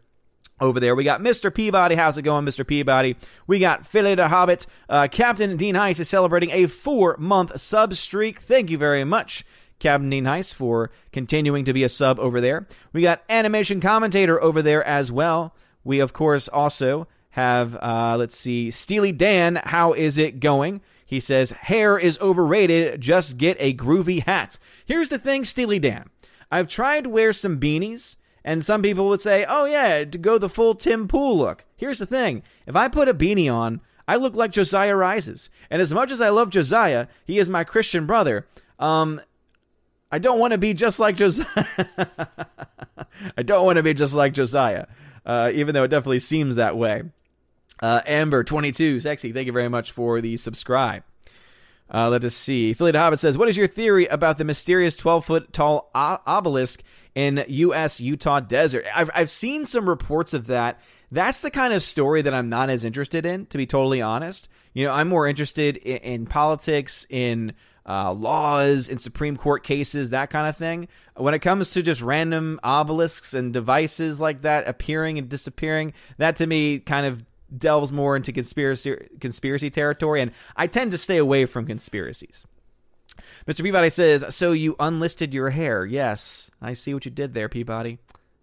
over 0.58 0.80
there. 0.80 0.94
We 0.94 1.04
got 1.04 1.20
Mr. 1.20 1.54
Peabody. 1.54 1.94
How's 1.94 2.16
it 2.16 2.22
going, 2.22 2.46
Mr. 2.46 2.66
Peabody? 2.66 3.16
We 3.46 3.58
got 3.58 3.86
Philly 3.86 4.14
the 4.14 4.28
Hobbit. 4.28 4.66
Uh, 4.88 5.08
Captain 5.10 5.56
Dean 5.56 5.74
Heiss 5.74 6.00
is 6.00 6.08
celebrating 6.08 6.50
a 6.50 6.66
four 6.66 7.16
month 7.18 7.60
sub 7.60 7.94
streak. 7.94 8.40
Thank 8.40 8.70
you 8.70 8.78
very 8.78 9.04
much. 9.04 9.44
Captain 9.80 10.10
Heiss 10.10 10.54
for 10.54 10.90
continuing 11.10 11.64
to 11.64 11.72
be 11.72 11.82
a 11.82 11.88
sub 11.88 12.20
over 12.20 12.40
there. 12.40 12.68
We 12.92 13.02
got 13.02 13.24
animation 13.28 13.80
commentator 13.80 14.40
over 14.40 14.62
there 14.62 14.84
as 14.84 15.10
well. 15.10 15.54
We, 15.82 15.98
of 15.98 16.12
course, 16.12 16.46
also 16.46 17.08
have, 17.30 17.76
uh, 17.76 18.16
let's 18.18 18.36
see, 18.36 18.70
Steely 18.70 19.12
Dan. 19.12 19.56
How 19.64 19.92
is 19.92 20.18
it 20.18 20.38
going? 20.38 20.80
He 21.04 21.18
says, 21.18 21.50
hair 21.50 21.98
is 21.98 22.18
overrated. 22.20 23.00
Just 23.00 23.36
get 23.36 23.56
a 23.58 23.74
groovy 23.74 24.22
hat. 24.22 24.58
Here's 24.86 25.08
the 25.08 25.18
thing, 25.18 25.44
Steely 25.44 25.80
Dan. 25.80 26.08
I've 26.52 26.68
tried 26.68 27.04
to 27.04 27.10
wear 27.10 27.32
some 27.32 27.58
beanies 27.58 28.16
and 28.44 28.64
some 28.64 28.82
people 28.82 29.08
would 29.08 29.20
say, 29.20 29.44
oh, 29.48 29.64
yeah, 29.64 30.04
to 30.04 30.18
go 30.18 30.38
the 30.38 30.48
full 30.48 30.74
Tim 30.74 31.08
Pool 31.08 31.36
look. 31.36 31.64
Here's 31.76 31.98
the 31.98 32.06
thing 32.06 32.42
if 32.66 32.76
I 32.76 32.88
put 32.88 33.08
a 33.08 33.14
beanie 33.14 33.52
on, 33.52 33.80
I 34.08 34.16
look 34.16 34.34
like 34.34 34.50
Josiah 34.50 34.96
Rises. 34.96 35.50
And 35.68 35.80
as 35.82 35.92
much 35.92 36.10
as 36.10 36.20
I 36.20 36.30
love 36.30 36.50
Josiah, 36.50 37.06
he 37.24 37.38
is 37.38 37.48
my 37.48 37.64
Christian 37.64 38.06
brother. 38.06 38.46
Um, 38.78 39.20
I 40.10 40.18
don't 40.18 40.38
want 40.38 40.52
to 40.52 40.58
be 40.58 40.74
just 40.74 40.98
like 40.98 41.16
Josiah. 41.16 41.46
I 43.36 43.42
don't 43.42 43.64
want 43.64 43.76
to 43.76 43.82
be 43.82 43.94
just 43.94 44.14
like 44.14 44.32
Josiah, 44.32 44.86
uh, 45.24 45.50
even 45.54 45.74
though 45.74 45.84
it 45.84 45.88
definitely 45.88 46.18
seems 46.18 46.56
that 46.56 46.76
way. 46.76 47.02
Uh, 47.80 48.02
Amber22, 48.02 49.00
sexy, 49.00 49.32
thank 49.32 49.46
you 49.46 49.52
very 49.52 49.68
much 49.68 49.92
for 49.92 50.20
the 50.20 50.36
subscribe. 50.36 51.02
Uh, 51.92 52.08
let 52.08 52.22
us 52.24 52.34
see. 52.34 52.72
The 52.72 52.92
Hobbit 52.92 53.18
says, 53.18 53.36
What 53.36 53.48
is 53.48 53.56
your 53.56 53.66
theory 53.66 54.06
about 54.06 54.38
the 54.38 54.44
mysterious 54.44 54.94
12 54.94 55.24
foot 55.24 55.52
tall 55.52 55.90
obelisk 55.94 56.82
in 57.14 57.44
U.S. 57.48 58.00
Utah 58.00 58.40
desert. 58.40 58.84
I've, 58.94 59.10
I've 59.14 59.30
seen 59.30 59.64
some 59.64 59.88
reports 59.88 60.34
of 60.34 60.46
that. 60.46 60.80
That's 61.10 61.40
the 61.40 61.50
kind 61.50 61.72
of 61.72 61.82
story 61.82 62.22
that 62.22 62.34
I'm 62.34 62.48
not 62.48 62.70
as 62.70 62.84
interested 62.84 63.26
in, 63.26 63.46
to 63.46 63.58
be 63.58 63.66
totally 63.66 64.00
honest. 64.00 64.48
You 64.74 64.84
know, 64.86 64.92
I'm 64.92 65.08
more 65.08 65.26
interested 65.26 65.76
in, 65.78 65.96
in 65.98 66.26
politics, 66.26 67.06
in 67.10 67.52
uh, 67.86 68.12
laws, 68.12 68.88
and 68.88 69.00
Supreme 69.00 69.36
Court 69.36 69.64
cases, 69.64 70.10
that 70.10 70.30
kind 70.30 70.46
of 70.46 70.56
thing. 70.56 70.88
When 71.16 71.34
it 71.34 71.40
comes 71.40 71.72
to 71.72 71.82
just 71.82 72.02
random 72.02 72.60
obelisks 72.62 73.34
and 73.34 73.52
devices 73.52 74.20
like 74.20 74.42
that 74.42 74.68
appearing 74.68 75.18
and 75.18 75.28
disappearing, 75.28 75.92
that 76.18 76.36
to 76.36 76.46
me 76.46 76.78
kind 76.78 77.06
of 77.06 77.24
delves 77.56 77.90
more 77.90 78.16
into 78.16 78.32
conspiracy 78.32 78.96
conspiracy 79.20 79.70
territory, 79.70 80.20
and 80.20 80.32
I 80.56 80.66
tend 80.66 80.92
to 80.92 80.98
stay 80.98 81.16
away 81.16 81.46
from 81.46 81.66
conspiracies. 81.66 82.46
Mr. 83.46 83.62
Peabody 83.62 83.90
says, 83.90 84.24
So 84.30 84.52
you 84.52 84.76
unlisted 84.78 85.34
your 85.34 85.50
hair. 85.50 85.84
Yes, 85.84 86.50
I 86.60 86.74
see 86.74 86.94
what 86.94 87.04
you 87.04 87.10
did 87.10 87.34
there, 87.34 87.48
Peabody. 87.48 87.98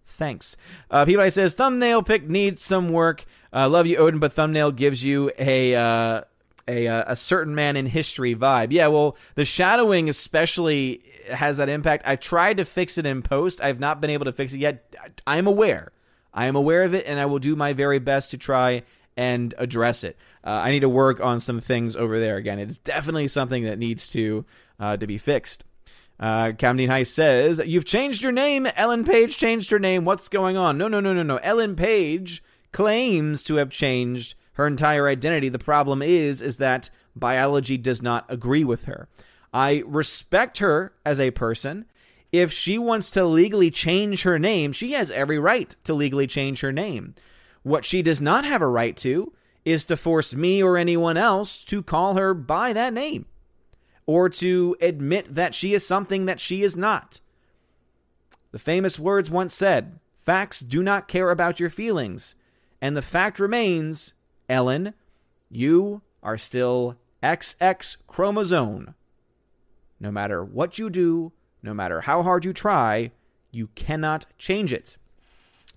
Thanks. 0.08 0.58
Uh, 0.90 1.06
Peabody 1.06 1.30
says, 1.30 1.54
Thumbnail 1.54 2.04
pick 2.04 2.28
needs 2.28 2.62
some 2.62 2.90
work. 2.90 3.26
Uh, 3.54 3.70
love 3.70 3.88
you, 3.88 3.98
Odin, 3.98 4.20
but 4.20 4.34
thumbnail 4.34 4.72
gives 4.72 5.04
you 5.04 5.32
a. 5.38 5.76
Uh, 5.76 6.22
a, 6.68 6.86
a 6.88 7.16
certain 7.16 7.56
man 7.56 7.78
in 7.78 7.86
history 7.86 8.36
vibe. 8.36 8.72
Yeah, 8.72 8.88
well, 8.88 9.18
the 9.36 9.46
shadowing 9.46 10.10
especially 10.10 11.04
has 11.32 11.58
that 11.58 11.70
impact. 11.70 12.04
I 12.06 12.16
tried 12.16 12.58
to 12.58 12.66
fix 12.66 12.98
it 12.98 13.06
in 13.06 13.22
post. 13.22 13.62
I've 13.62 13.80
not 13.80 14.02
been 14.02 14.10
able 14.10 14.26
to 14.26 14.32
fix 14.32 14.54
it 14.54 14.60
yet. 14.60 14.96
I 15.26 15.38
am 15.38 15.48
aware. 15.48 15.92
I 16.34 16.46
am 16.46 16.56
aware 16.56 16.84
of 16.84 16.94
it, 16.94 17.06
and 17.08 17.20
I 17.20 17.26
will 17.26 17.40
do 17.40 17.56
my 17.56 17.74
very 17.74 18.00
best 18.00 18.32
to 18.32 18.38
try 18.38 18.84
and 19.16 19.54
address 19.58 20.04
it. 20.04 20.18
Uh, 20.44 20.62
I 20.64 20.72
need 20.72 20.82
to 20.82 20.90
work 20.90 21.20
on 21.20 21.40
some 21.40 21.60
things 21.60 21.96
over 21.96 22.20
there. 22.20 22.38
Again, 22.38 22.60
it 22.60 22.70
is 22.70 22.78
definitely 22.78 23.28
something 23.28 23.64
that 23.64 23.80
needs 23.80 24.08
to 24.10 24.46
uh, 24.80 24.98
to 24.98 25.08
be 25.08 25.18
fixed. 25.18 25.64
Uh, 26.20 26.52
Camden 26.52 26.90
High 26.90 27.04
says, 27.04 27.62
You've 27.64 27.86
changed 27.86 28.24
your 28.24 28.32
name. 28.32 28.68
Ellen 28.76 29.04
Page 29.04 29.38
changed 29.38 29.72
her 29.72 29.80
name. 29.80 30.06
What's 30.06 30.30
going 30.30 30.58
on? 30.58 30.78
No, 30.78 30.88
no, 30.88 31.00
no, 31.00 31.14
no, 31.14 31.24
no. 31.24 31.38
Ellen 31.38 31.76
Page 31.76 32.44
claims 32.72 33.44
to 33.44 33.56
have 33.56 33.70
changed 33.70 34.36
her 34.58 34.66
entire 34.68 35.08
identity. 35.08 35.50
The 35.50 35.60
problem 35.60 36.02
is, 36.02 36.42
is 36.42 36.58
that 36.58 36.90
biology 37.16 37.78
does 37.78 38.02
not 38.02 38.26
agree 38.28 38.64
with 38.64 38.86
her. 38.86 39.08
I 39.54 39.84
respect 39.86 40.58
her 40.58 40.94
as 41.06 41.20
a 41.20 41.32
person. 41.32 41.86
If 42.32 42.52
she 42.52 42.78
wants 42.78 43.12
to 43.12 43.24
legally 43.24 43.72
change 43.72 44.24
her 44.24 44.38
name, 44.38 44.74
she 44.74 44.92
has 44.92 45.12
every 45.12 45.40
right 45.40 45.74
to 45.86 45.94
legally 45.94 46.28
change 46.28 46.62
her 46.62 46.74
name. 46.74 47.14
What 47.62 47.86
she 47.86 48.02
does 48.02 48.20
not 48.20 48.46
have 48.46 48.62
a 48.62 48.68
right 48.68 48.98
to 48.98 49.32
is 49.64 49.86
to 49.86 49.96
force 49.96 50.34
me 50.34 50.64
or 50.64 50.76
anyone 50.76 51.18
else 51.18 51.64
to 51.66 51.84
call 51.84 52.16
her 52.16 52.34
by 52.34 52.74
that 52.74 52.94
name 52.94 53.28
or 54.08 54.28
to 54.30 54.76
admit 54.82 55.36
that 55.36 55.54
she 55.54 55.74
is 55.76 55.86
something 55.86 56.26
that 56.26 56.40
she 56.40 56.64
is 56.64 56.76
not. 56.76 57.20
The 58.52 58.60
famous 58.60 58.98
words 58.98 59.30
once 59.30 59.54
said 59.54 60.00
facts 60.26 60.62
do 60.62 60.82
not 60.82 61.08
care 61.08 61.30
about 61.30 61.60
your 61.60 61.70
feelings. 61.70 62.36
And 62.82 62.96
the 62.96 63.02
fact 63.02 63.40
remains, 63.40 64.14
Ellen, 64.50 64.94
you 65.50 66.02
are 66.24 66.38
still 66.38 66.98
XX 67.22 67.98
chromosome. 68.08 68.96
No 70.00 70.12
matter 70.12 70.44
what 70.44 70.78
you 70.78 70.90
do, 70.90 71.32
no 71.64 71.74
matter 71.74 72.02
how 72.02 72.24
hard 72.24 72.46
you 72.46 72.54
try, 72.54 73.12
you 73.52 73.68
cannot 73.76 74.28
change 74.38 74.72
it. 74.72 74.98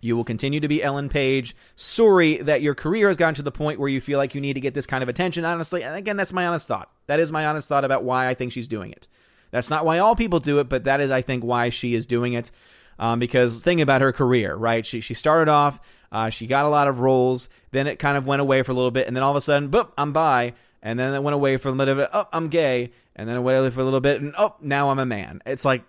You 0.00 0.16
will 0.16 0.24
continue 0.24 0.60
to 0.60 0.68
be 0.68 0.82
Ellen 0.82 1.08
Page. 1.08 1.54
Sorry 1.76 2.38
that 2.38 2.62
your 2.62 2.74
career 2.74 3.08
has 3.08 3.16
gotten 3.16 3.34
to 3.34 3.42
the 3.42 3.52
point 3.52 3.78
where 3.78 3.88
you 3.88 4.00
feel 4.00 4.18
like 4.18 4.34
you 4.34 4.40
need 4.40 4.54
to 4.54 4.60
get 4.60 4.72
this 4.72 4.86
kind 4.86 5.02
of 5.02 5.08
attention. 5.08 5.44
Honestly, 5.44 5.82
and 5.82 5.94
again, 5.94 6.16
that's 6.16 6.32
my 6.32 6.46
honest 6.46 6.66
thought. 6.66 6.90
That 7.06 7.20
is 7.20 7.32
my 7.32 7.46
honest 7.46 7.68
thought 7.68 7.84
about 7.84 8.04
why 8.04 8.28
I 8.28 8.34
think 8.34 8.52
she's 8.52 8.68
doing 8.68 8.92
it. 8.92 9.08
That's 9.50 9.68
not 9.68 9.84
why 9.84 9.98
all 9.98 10.16
people 10.16 10.38
do 10.38 10.58
it, 10.60 10.68
but 10.68 10.84
that 10.84 11.00
is, 11.00 11.10
I 11.10 11.22
think, 11.22 11.44
why 11.44 11.68
she 11.68 11.94
is 11.94 12.06
doing 12.06 12.32
it. 12.32 12.50
Um, 12.98 13.18
because 13.18 13.62
think 13.62 13.80
about 13.80 14.00
her 14.00 14.12
career, 14.12 14.54
right? 14.54 14.84
She 14.84 15.00
she 15.00 15.14
started 15.14 15.50
off, 15.50 15.80
uh, 16.12 16.29
she 16.29 16.47
got 16.47 16.64
a 16.64 16.69
lot 16.69 16.88
of 16.88 17.00
roles, 17.00 17.49
then 17.71 17.87
it 17.87 17.99
kind 17.99 18.17
of 18.17 18.26
went 18.26 18.43
away 18.43 18.62
for 18.62 18.73
a 18.73 18.75
little 18.75 18.90
bit, 18.90 19.07
and 19.07 19.17
then 19.17 19.23
all 19.23 19.31
of 19.31 19.37
a 19.37 19.40
sudden, 19.40 19.71
boop, 19.71 19.90
I'm 19.97 20.12
bi, 20.12 20.55
and 20.83 20.99
then 20.99 21.14
it 21.14 21.23
went 21.23 21.35
away 21.35 21.57
for 21.57 21.69
a 21.69 21.73
little 21.73 21.95
bit. 21.95 22.11
Oh, 22.12 22.26
I'm 22.33 22.49
gay, 22.49 22.90
and 23.17 23.29
then 23.29 23.37
away 23.37 23.71
for 23.71 23.81
a 23.81 23.85
little 23.85 24.00
bit, 24.00 24.21
and 24.21 24.35
oh, 24.38 24.57
now 24.61 24.90
I'm 24.90 24.99
a 24.99 25.07
man. 25.07 25.43
It's 25.47 25.64
like 25.64 25.83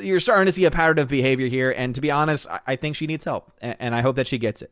you're 0.00 0.20
starting 0.20 0.46
to 0.46 0.52
see 0.52 0.64
a 0.64 0.70
pattern 0.70 0.98
of 0.98 1.08
behavior 1.08 1.46
here. 1.46 1.70
And 1.70 1.94
to 1.94 2.00
be 2.00 2.10
honest, 2.10 2.46
I, 2.66 2.76
think 2.76 2.96
she 2.96 3.06
needs 3.06 3.24
help, 3.24 3.52
and, 3.60 3.94
I 3.94 4.00
hope 4.00 4.16
that 4.16 4.26
she 4.26 4.38
gets 4.38 4.62
it. 4.62 4.70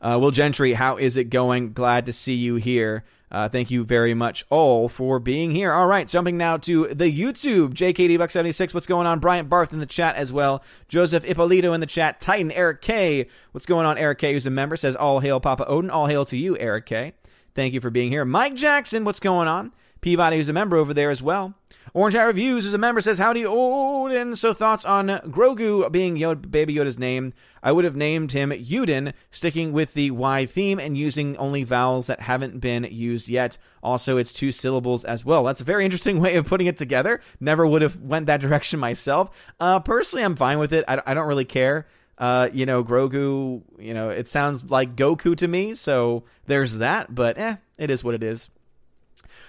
Uh, 0.00 0.18
Will 0.20 0.30
Gentry, 0.30 0.74
how 0.74 0.96
is 0.96 1.16
it 1.16 1.24
going? 1.24 1.72
Glad 1.72 2.06
to 2.06 2.12
see 2.12 2.34
you 2.34 2.56
here. 2.56 3.04
Uh, 3.34 3.48
thank 3.48 3.68
you 3.68 3.82
very 3.82 4.14
much 4.14 4.44
all 4.48 4.88
for 4.88 5.18
being 5.18 5.50
here. 5.50 5.72
All 5.72 5.88
right, 5.88 6.06
jumping 6.06 6.36
now 6.36 6.56
to 6.58 6.86
the 6.94 7.12
YouTube. 7.12 7.74
JKD 7.74 8.16
Buck 8.16 8.30
76, 8.30 8.72
what's 8.72 8.86
going 8.86 9.08
on? 9.08 9.18
Bryant 9.18 9.48
Barth 9.48 9.72
in 9.72 9.80
the 9.80 9.86
chat 9.86 10.14
as 10.14 10.32
well. 10.32 10.62
Joseph 10.86 11.24
Ippolito 11.24 11.72
in 11.72 11.80
the 11.80 11.86
chat. 11.86 12.20
Titan 12.20 12.52
Eric 12.52 12.80
K, 12.80 13.26
what's 13.50 13.66
going 13.66 13.86
on? 13.86 13.98
Eric 13.98 14.18
K, 14.18 14.34
who's 14.34 14.46
a 14.46 14.50
member, 14.50 14.76
says 14.76 14.94
all 14.94 15.18
hail 15.18 15.40
Papa 15.40 15.66
Odin. 15.66 15.90
All 15.90 16.06
hail 16.06 16.24
to 16.26 16.36
you, 16.36 16.56
Eric 16.58 16.86
K. 16.86 17.14
Thank 17.56 17.74
you 17.74 17.80
for 17.80 17.90
being 17.90 18.12
here. 18.12 18.24
Mike 18.24 18.54
Jackson, 18.54 19.04
what's 19.04 19.18
going 19.18 19.48
on? 19.48 19.72
Peabody, 20.00 20.36
who's 20.36 20.48
a 20.48 20.52
member 20.52 20.76
over 20.76 20.94
there 20.94 21.10
as 21.10 21.20
well. 21.20 21.54
Orange 21.92 22.14
Hat 22.14 22.24
Reviews, 22.24 22.66
as 22.66 22.74
a 22.74 22.78
member, 22.78 23.00
says, 23.00 23.18
Howdy, 23.18 23.44
Odin. 23.46 24.34
So, 24.34 24.52
thoughts 24.52 24.84
on 24.84 25.08
Grogu 25.08 25.90
being 25.92 26.16
Yoda, 26.16 26.50
Baby 26.50 26.74
Yoda's 26.74 26.98
name? 26.98 27.32
I 27.62 27.72
would 27.72 27.84
have 27.84 27.96
named 27.96 28.32
him 28.32 28.50
Yuden, 28.50 29.12
sticking 29.30 29.72
with 29.72 29.94
the 29.94 30.10
Y 30.10 30.46
theme 30.46 30.78
and 30.78 30.96
using 30.96 31.36
only 31.36 31.62
vowels 31.62 32.06
that 32.06 32.20
haven't 32.20 32.60
been 32.60 32.84
used 32.84 33.28
yet. 33.28 33.58
Also, 33.82 34.16
it's 34.16 34.32
two 34.32 34.50
syllables 34.50 35.04
as 35.04 35.24
well. 35.24 35.44
That's 35.44 35.60
a 35.60 35.64
very 35.64 35.84
interesting 35.84 36.20
way 36.22 36.36
of 36.36 36.46
putting 36.46 36.66
it 36.66 36.76
together. 36.76 37.20
Never 37.40 37.66
would 37.66 37.82
have 37.82 38.00
went 38.00 38.26
that 38.26 38.40
direction 38.40 38.80
myself. 38.80 39.30
Uh, 39.60 39.80
personally, 39.80 40.24
I'm 40.24 40.36
fine 40.36 40.58
with 40.58 40.72
it. 40.72 40.84
I, 40.88 41.00
I 41.06 41.14
don't 41.14 41.28
really 41.28 41.44
care. 41.44 41.86
Uh, 42.16 42.48
you 42.52 42.64
know, 42.64 42.84
Grogu, 42.84 43.62
you 43.78 43.92
know, 43.92 44.10
it 44.10 44.28
sounds 44.28 44.70
like 44.70 44.94
Goku 44.94 45.36
to 45.36 45.48
me, 45.48 45.74
so 45.74 46.24
there's 46.46 46.78
that, 46.78 47.12
but 47.14 47.36
eh, 47.38 47.56
it 47.76 47.90
is 47.90 48.04
what 48.04 48.14
it 48.14 48.22
is. 48.22 48.50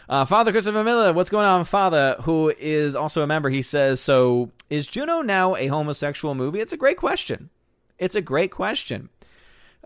Uh, 0.07 0.25
Father 0.25 0.51
Christopher 0.51 0.83
Miller, 0.83 1.13
what's 1.13 1.29
going 1.29 1.45
on, 1.45 1.65
Father, 1.65 2.15
who 2.21 2.53
is 2.57 2.95
also 2.95 3.21
a 3.21 3.27
member? 3.27 3.50
He 3.50 3.62
says, 3.62 4.00
So 4.00 4.51
is 4.69 4.88
Juno 4.88 5.21
now 5.21 5.55
a 5.55 5.67
homosexual 5.67 6.35
movie? 6.35 6.59
It's 6.59 6.74
a 6.74 6.77
great 6.77 6.97
question. 6.97 7.50
It's 7.97 8.15
a 8.15 8.21
great 8.21 8.51
question. 8.51 9.09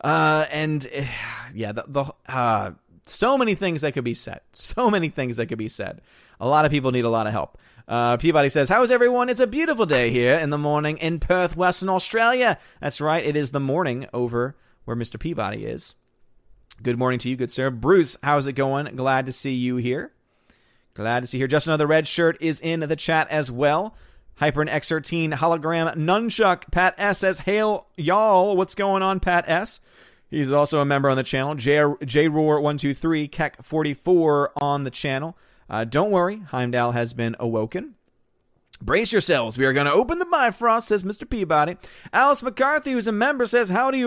Uh, 0.02 0.46
and 0.52 0.86
uh, 0.96 1.04
yeah, 1.54 1.72
the, 1.72 1.86
the 1.88 2.14
uh, 2.28 2.72
so 3.06 3.38
many 3.38 3.56
things 3.56 3.82
that 3.82 3.94
could 3.94 4.04
be 4.04 4.14
said. 4.14 4.42
So 4.52 4.90
many 4.90 5.10
things 5.10 5.38
that 5.38 5.48
could 5.48 5.58
be 5.58 5.70
said. 5.70 6.02
A 6.40 6.48
lot 6.48 6.66
of 6.66 6.72
people 6.72 6.92
need 6.92 7.06
a 7.06 7.10
lot 7.10 7.28
of 7.28 7.34
help. 7.34 7.58
Uh, 7.88 8.18
Peabody 8.18 8.50
says, 8.50 8.70
How 8.70 8.84
is 8.84 8.92
everyone? 8.92 9.30
It's 9.30 9.40
a 9.40 9.48
beautiful 9.48 9.86
day 9.86 10.10
here 10.10 10.36
in 10.36 10.52
the 10.52 10.58
morning 10.58 10.98
in 10.98 11.20
Perth, 11.20 11.56
Western 11.56 11.90
Australia. 11.90 12.60
That's 12.82 13.02
right, 13.02 13.26
it 13.26 13.36
is 13.36 13.52
the 13.52 13.60
morning 13.60 14.08
over 14.14 14.56
where 14.86 14.96
Mr. 14.96 15.20
Peabody 15.20 15.66
is. 15.66 15.96
Good 16.82 16.98
morning 16.98 17.20
to 17.20 17.30
you, 17.30 17.36
good 17.36 17.52
sir. 17.52 17.70
Bruce, 17.70 18.16
how's 18.24 18.48
it 18.48 18.54
going? 18.54 18.96
Glad 18.96 19.26
to 19.26 19.32
see 19.32 19.54
you 19.54 19.76
here. 19.76 20.14
Glad 20.94 21.22
to 21.22 21.28
see 21.28 21.38
you 21.38 21.42
here. 21.42 21.48
Just 21.48 21.68
another 21.68 21.88
red 21.88 22.08
shirt 22.08 22.38
is 22.42 22.60
in 22.62 22.80
the 22.80 22.96
chat 22.96 23.30
as 23.30 23.52
well. 23.52 23.96
Hyper 24.36 24.62
and 24.62 24.70
X13 24.70 25.34
hologram 25.34 25.94
nunchuck. 25.96 26.72
Pat 26.72 26.96
S 26.98 27.20
says, 27.20 27.42
Hail 27.42 27.88
y'all. 27.98 28.56
What's 28.56 28.76
going 28.76 29.04
on, 29.04 29.20
Pat 29.20 29.50
S? 29.50 29.82
He's 30.30 30.52
also 30.52 30.80
a 30.80 30.86
member 30.86 31.10
on 31.10 31.18
the 31.18 31.24
channel. 31.24 31.56
J, 31.56 31.84
J 32.06 32.28
Roar 32.30 32.62
123, 32.62 33.28
Keck 33.28 33.64
44 33.64 34.52
on 34.62 34.84
the 34.84 34.92
channel. 34.92 35.38
Uh, 35.70 35.84
don't 35.84 36.12
worry, 36.12 36.38
Heimdall 36.38 36.94
has 36.94 37.14
been 37.14 37.36
awoken. 37.40 37.96
Brace 38.82 39.12
yourselves. 39.12 39.58
We 39.58 39.66
are 39.66 39.74
going 39.74 39.88
to 39.88 39.94
open 39.94 40.20
the 40.20 40.26
Bifrost, 40.26 40.88
says 40.88 41.04
Mr. 41.04 41.30
Peabody. 41.30 41.76
Alice 42.14 42.42
McCarthy, 42.42 42.94
who's 42.94 43.08
a 43.08 43.12
member, 43.12 43.46
says, 43.46 43.70
Howdy, 43.70 44.06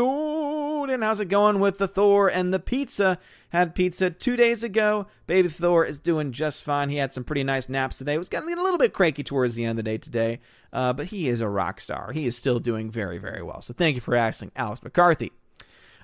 How's 0.91 1.21
it 1.21 1.27
going 1.27 1.61
with 1.61 1.79
the 1.79 1.89
Thor 1.89 2.29
and 2.29 2.53
the 2.53 2.59
pizza? 2.59 3.19
Had 3.51 3.75
pizza 3.75 4.11
two 4.11 4.37
days 4.37 4.65
ago. 4.65 5.07
Baby 5.27 5.49
Thor 5.49 5.85
is 5.85 5.99
doing 5.99 6.33
just 6.33 6.65
fine. 6.65 6.89
He 6.89 6.97
had 6.97 7.13
some 7.13 7.25
pretty 7.25 7.45
nice 7.45 7.69
naps 7.69 7.99
today. 7.99 8.19
Was 8.19 8.29
getting 8.29 8.53
a 8.53 8.63
little 8.63 8.79
bit 8.79 8.93
cranky 8.93 9.23
towards 9.23 9.55
the 9.55 9.65
end 9.65 9.79
of 9.79 9.85
the 9.85 9.91
day 9.91 9.99
today, 9.99 10.41
uh, 10.73 10.93
but 10.93 11.07
he 11.07 11.29
is 11.29 11.41
a 11.41 11.49
rock 11.49 11.81
star. 11.81 12.13
He 12.13 12.27
is 12.27 12.37
still 12.37 12.59
doing 12.59 12.91
very, 12.91 13.19
very 13.19 13.43
well. 13.43 13.63
So 13.63 13.75
thank 13.75 13.95
you 13.95 14.01
for 14.01 14.17
asking, 14.17 14.53
Alice 14.57 14.83
McCarthy. 14.83 15.33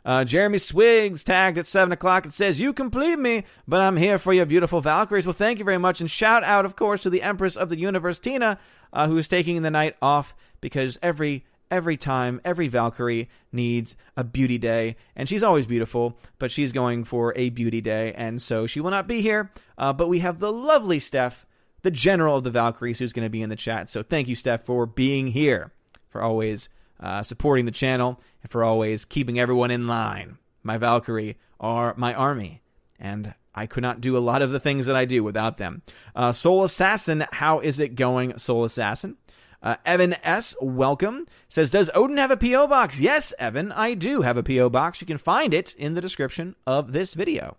Uh, 0.04 0.24
Jeremy 0.24 0.58
Swiggs 0.58 1.24
tagged 1.24 1.58
at 1.58 1.66
7 1.66 1.92
o'clock 1.92 2.24
and 2.24 2.32
says, 2.32 2.60
You 2.60 2.72
complete 2.72 3.18
me, 3.18 3.44
but 3.66 3.80
I'm 3.80 3.96
here 3.96 4.18
for 4.18 4.32
your 4.32 4.46
beautiful 4.46 4.80
Valkyries. 4.80 5.26
Well, 5.26 5.32
thank 5.32 5.58
you 5.58 5.64
very 5.64 5.78
much. 5.78 6.00
And 6.00 6.10
shout 6.10 6.44
out, 6.44 6.64
of 6.64 6.76
course, 6.76 7.02
to 7.02 7.10
the 7.10 7.22
Empress 7.22 7.56
of 7.56 7.68
the 7.68 7.78
Universe, 7.78 8.18
Tina, 8.18 8.58
uh, 8.92 9.06
who 9.06 9.18
is 9.18 9.28
taking 9.28 9.60
the 9.62 9.70
night 9.70 9.96
off 10.00 10.34
because 10.60 10.98
every 11.02 11.44
every 11.70 11.96
time, 11.96 12.40
every 12.44 12.68
Valkyrie 12.68 13.28
needs 13.52 13.96
a 14.16 14.24
beauty 14.24 14.58
day, 14.58 14.96
and 15.16 15.28
she's 15.28 15.42
always 15.42 15.66
beautiful, 15.66 16.18
but 16.38 16.50
she's 16.50 16.72
going 16.72 17.04
for 17.04 17.32
a 17.36 17.50
beauty 17.50 17.80
day, 17.80 18.12
and 18.14 18.40
so 18.40 18.66
she 18.66 18.80
will 18.80 18.90
not 18.90 19.06
be 19.06 19.20
here. 19.20 19.50
Uh, 19.76 19.92
but 19.92 20.08
we 20.08 20.20
have 20.20 20.38
the 20.38 20.52
lovely 20.52 20.98
Steph, 20.98 21.46
the 21.82 21.90
general 21.90 22.36
of 22.36 22.44
the 22.44 22.50
Valkyries, 22.50 22.98
who's 22.98 23.12
going 23.12 23.26
to 23.26 23.30
be 23.30 23.42
in 23.42 23.50
the 23.50 23.56
chat. 23.56 23.88
So 23.88 24.02
thank 24.02 24.28
you, 24.28 24.34
Steph, 24.34 24.64
for 24.64 24.86
being 24.86 25.28
here, 25.28 25.72
for 26.08 26.22
always 26.22 26.68
uh, 27.00 27.22
supporting 27.22 27.64
the 27.64 27.70
channel, 27.70 28.20
and 28.42 28.50
for 28.50 28.64
always 28.64 29.04
keeping 29.04 29.38
everyone 29.38 29.70
in 29.70 29.86
line. 29.86 30.38
My 30.62 30.78
Valkyrie 30.78 31.38
are 31.60 31.94
my 31.96 32.14
army, 32.14 32.62
and 32.98 33.34
I 33.54 33.66
could 33.66 33.82
not 33.82 34.00
do 34.00 34.16
a 34.16 34.18
lot 34.18 34.42
of 34.42 34.50
the 34.50 34.60
things 34.60 34.86
that 34.86 34.96
I 34.96 35.04
do 35.04 35.24
without 35.24 35.58
them. 35.58 35.82
Uh, 36.14 36.32
Soul 36.32 36.64
Assassin, 36.64 37.24
how 37.32 37.58
is 37.60 37.80
it 37.80 37.96
going, 37.96 38.38
Soul 38.38 38.64
Assassin? 38.64 39.16
Uh, 39.62 39.76
Evan 39.84 40.14
S., 40.22 40.54
welcome. 40.60 41.26
Says, 41.48 41.70
Does 41.70 41.90
Odin 41.94 42.16
have 42.16 42.30
a 42.30 42.36
P.O. 42.36 42.68
box? 42.68 43.00
Yes, 43.00 43.34
Evan, 43.38 43.72
I 43.72 43.94
do 43.94 44.22
have 44.22 44.36
a 44.36 44.42
P.O. 44.42 44.70
box. 44.70 45.00
You 45.00 45.06
can 45.06 45.18
find 45.18 45.52
it 45.52 45.74
in 45.74 45.94
the 45.94 46.00
description 46.00 46.54
of 46.66 46.92
this 46.92 47.14
video. 47.14 47.56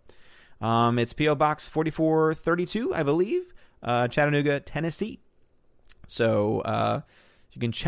Um, 0.62 0.98
it's 1.00 1.14
P.O. 1.14 1.36
Box 1.36 1.68
4432, 1.68 2.94
I 2.94 3.04
believe, 3.04 3.54
uh, 3.84 4.08
Chattanooga, 4.08 4.60
Tennessee. 4.60 5.20
So 6.08 6.62
uh, 6.62 7.02
you 7.52 7.60
can 7.60 7.72
check 7.72 7.88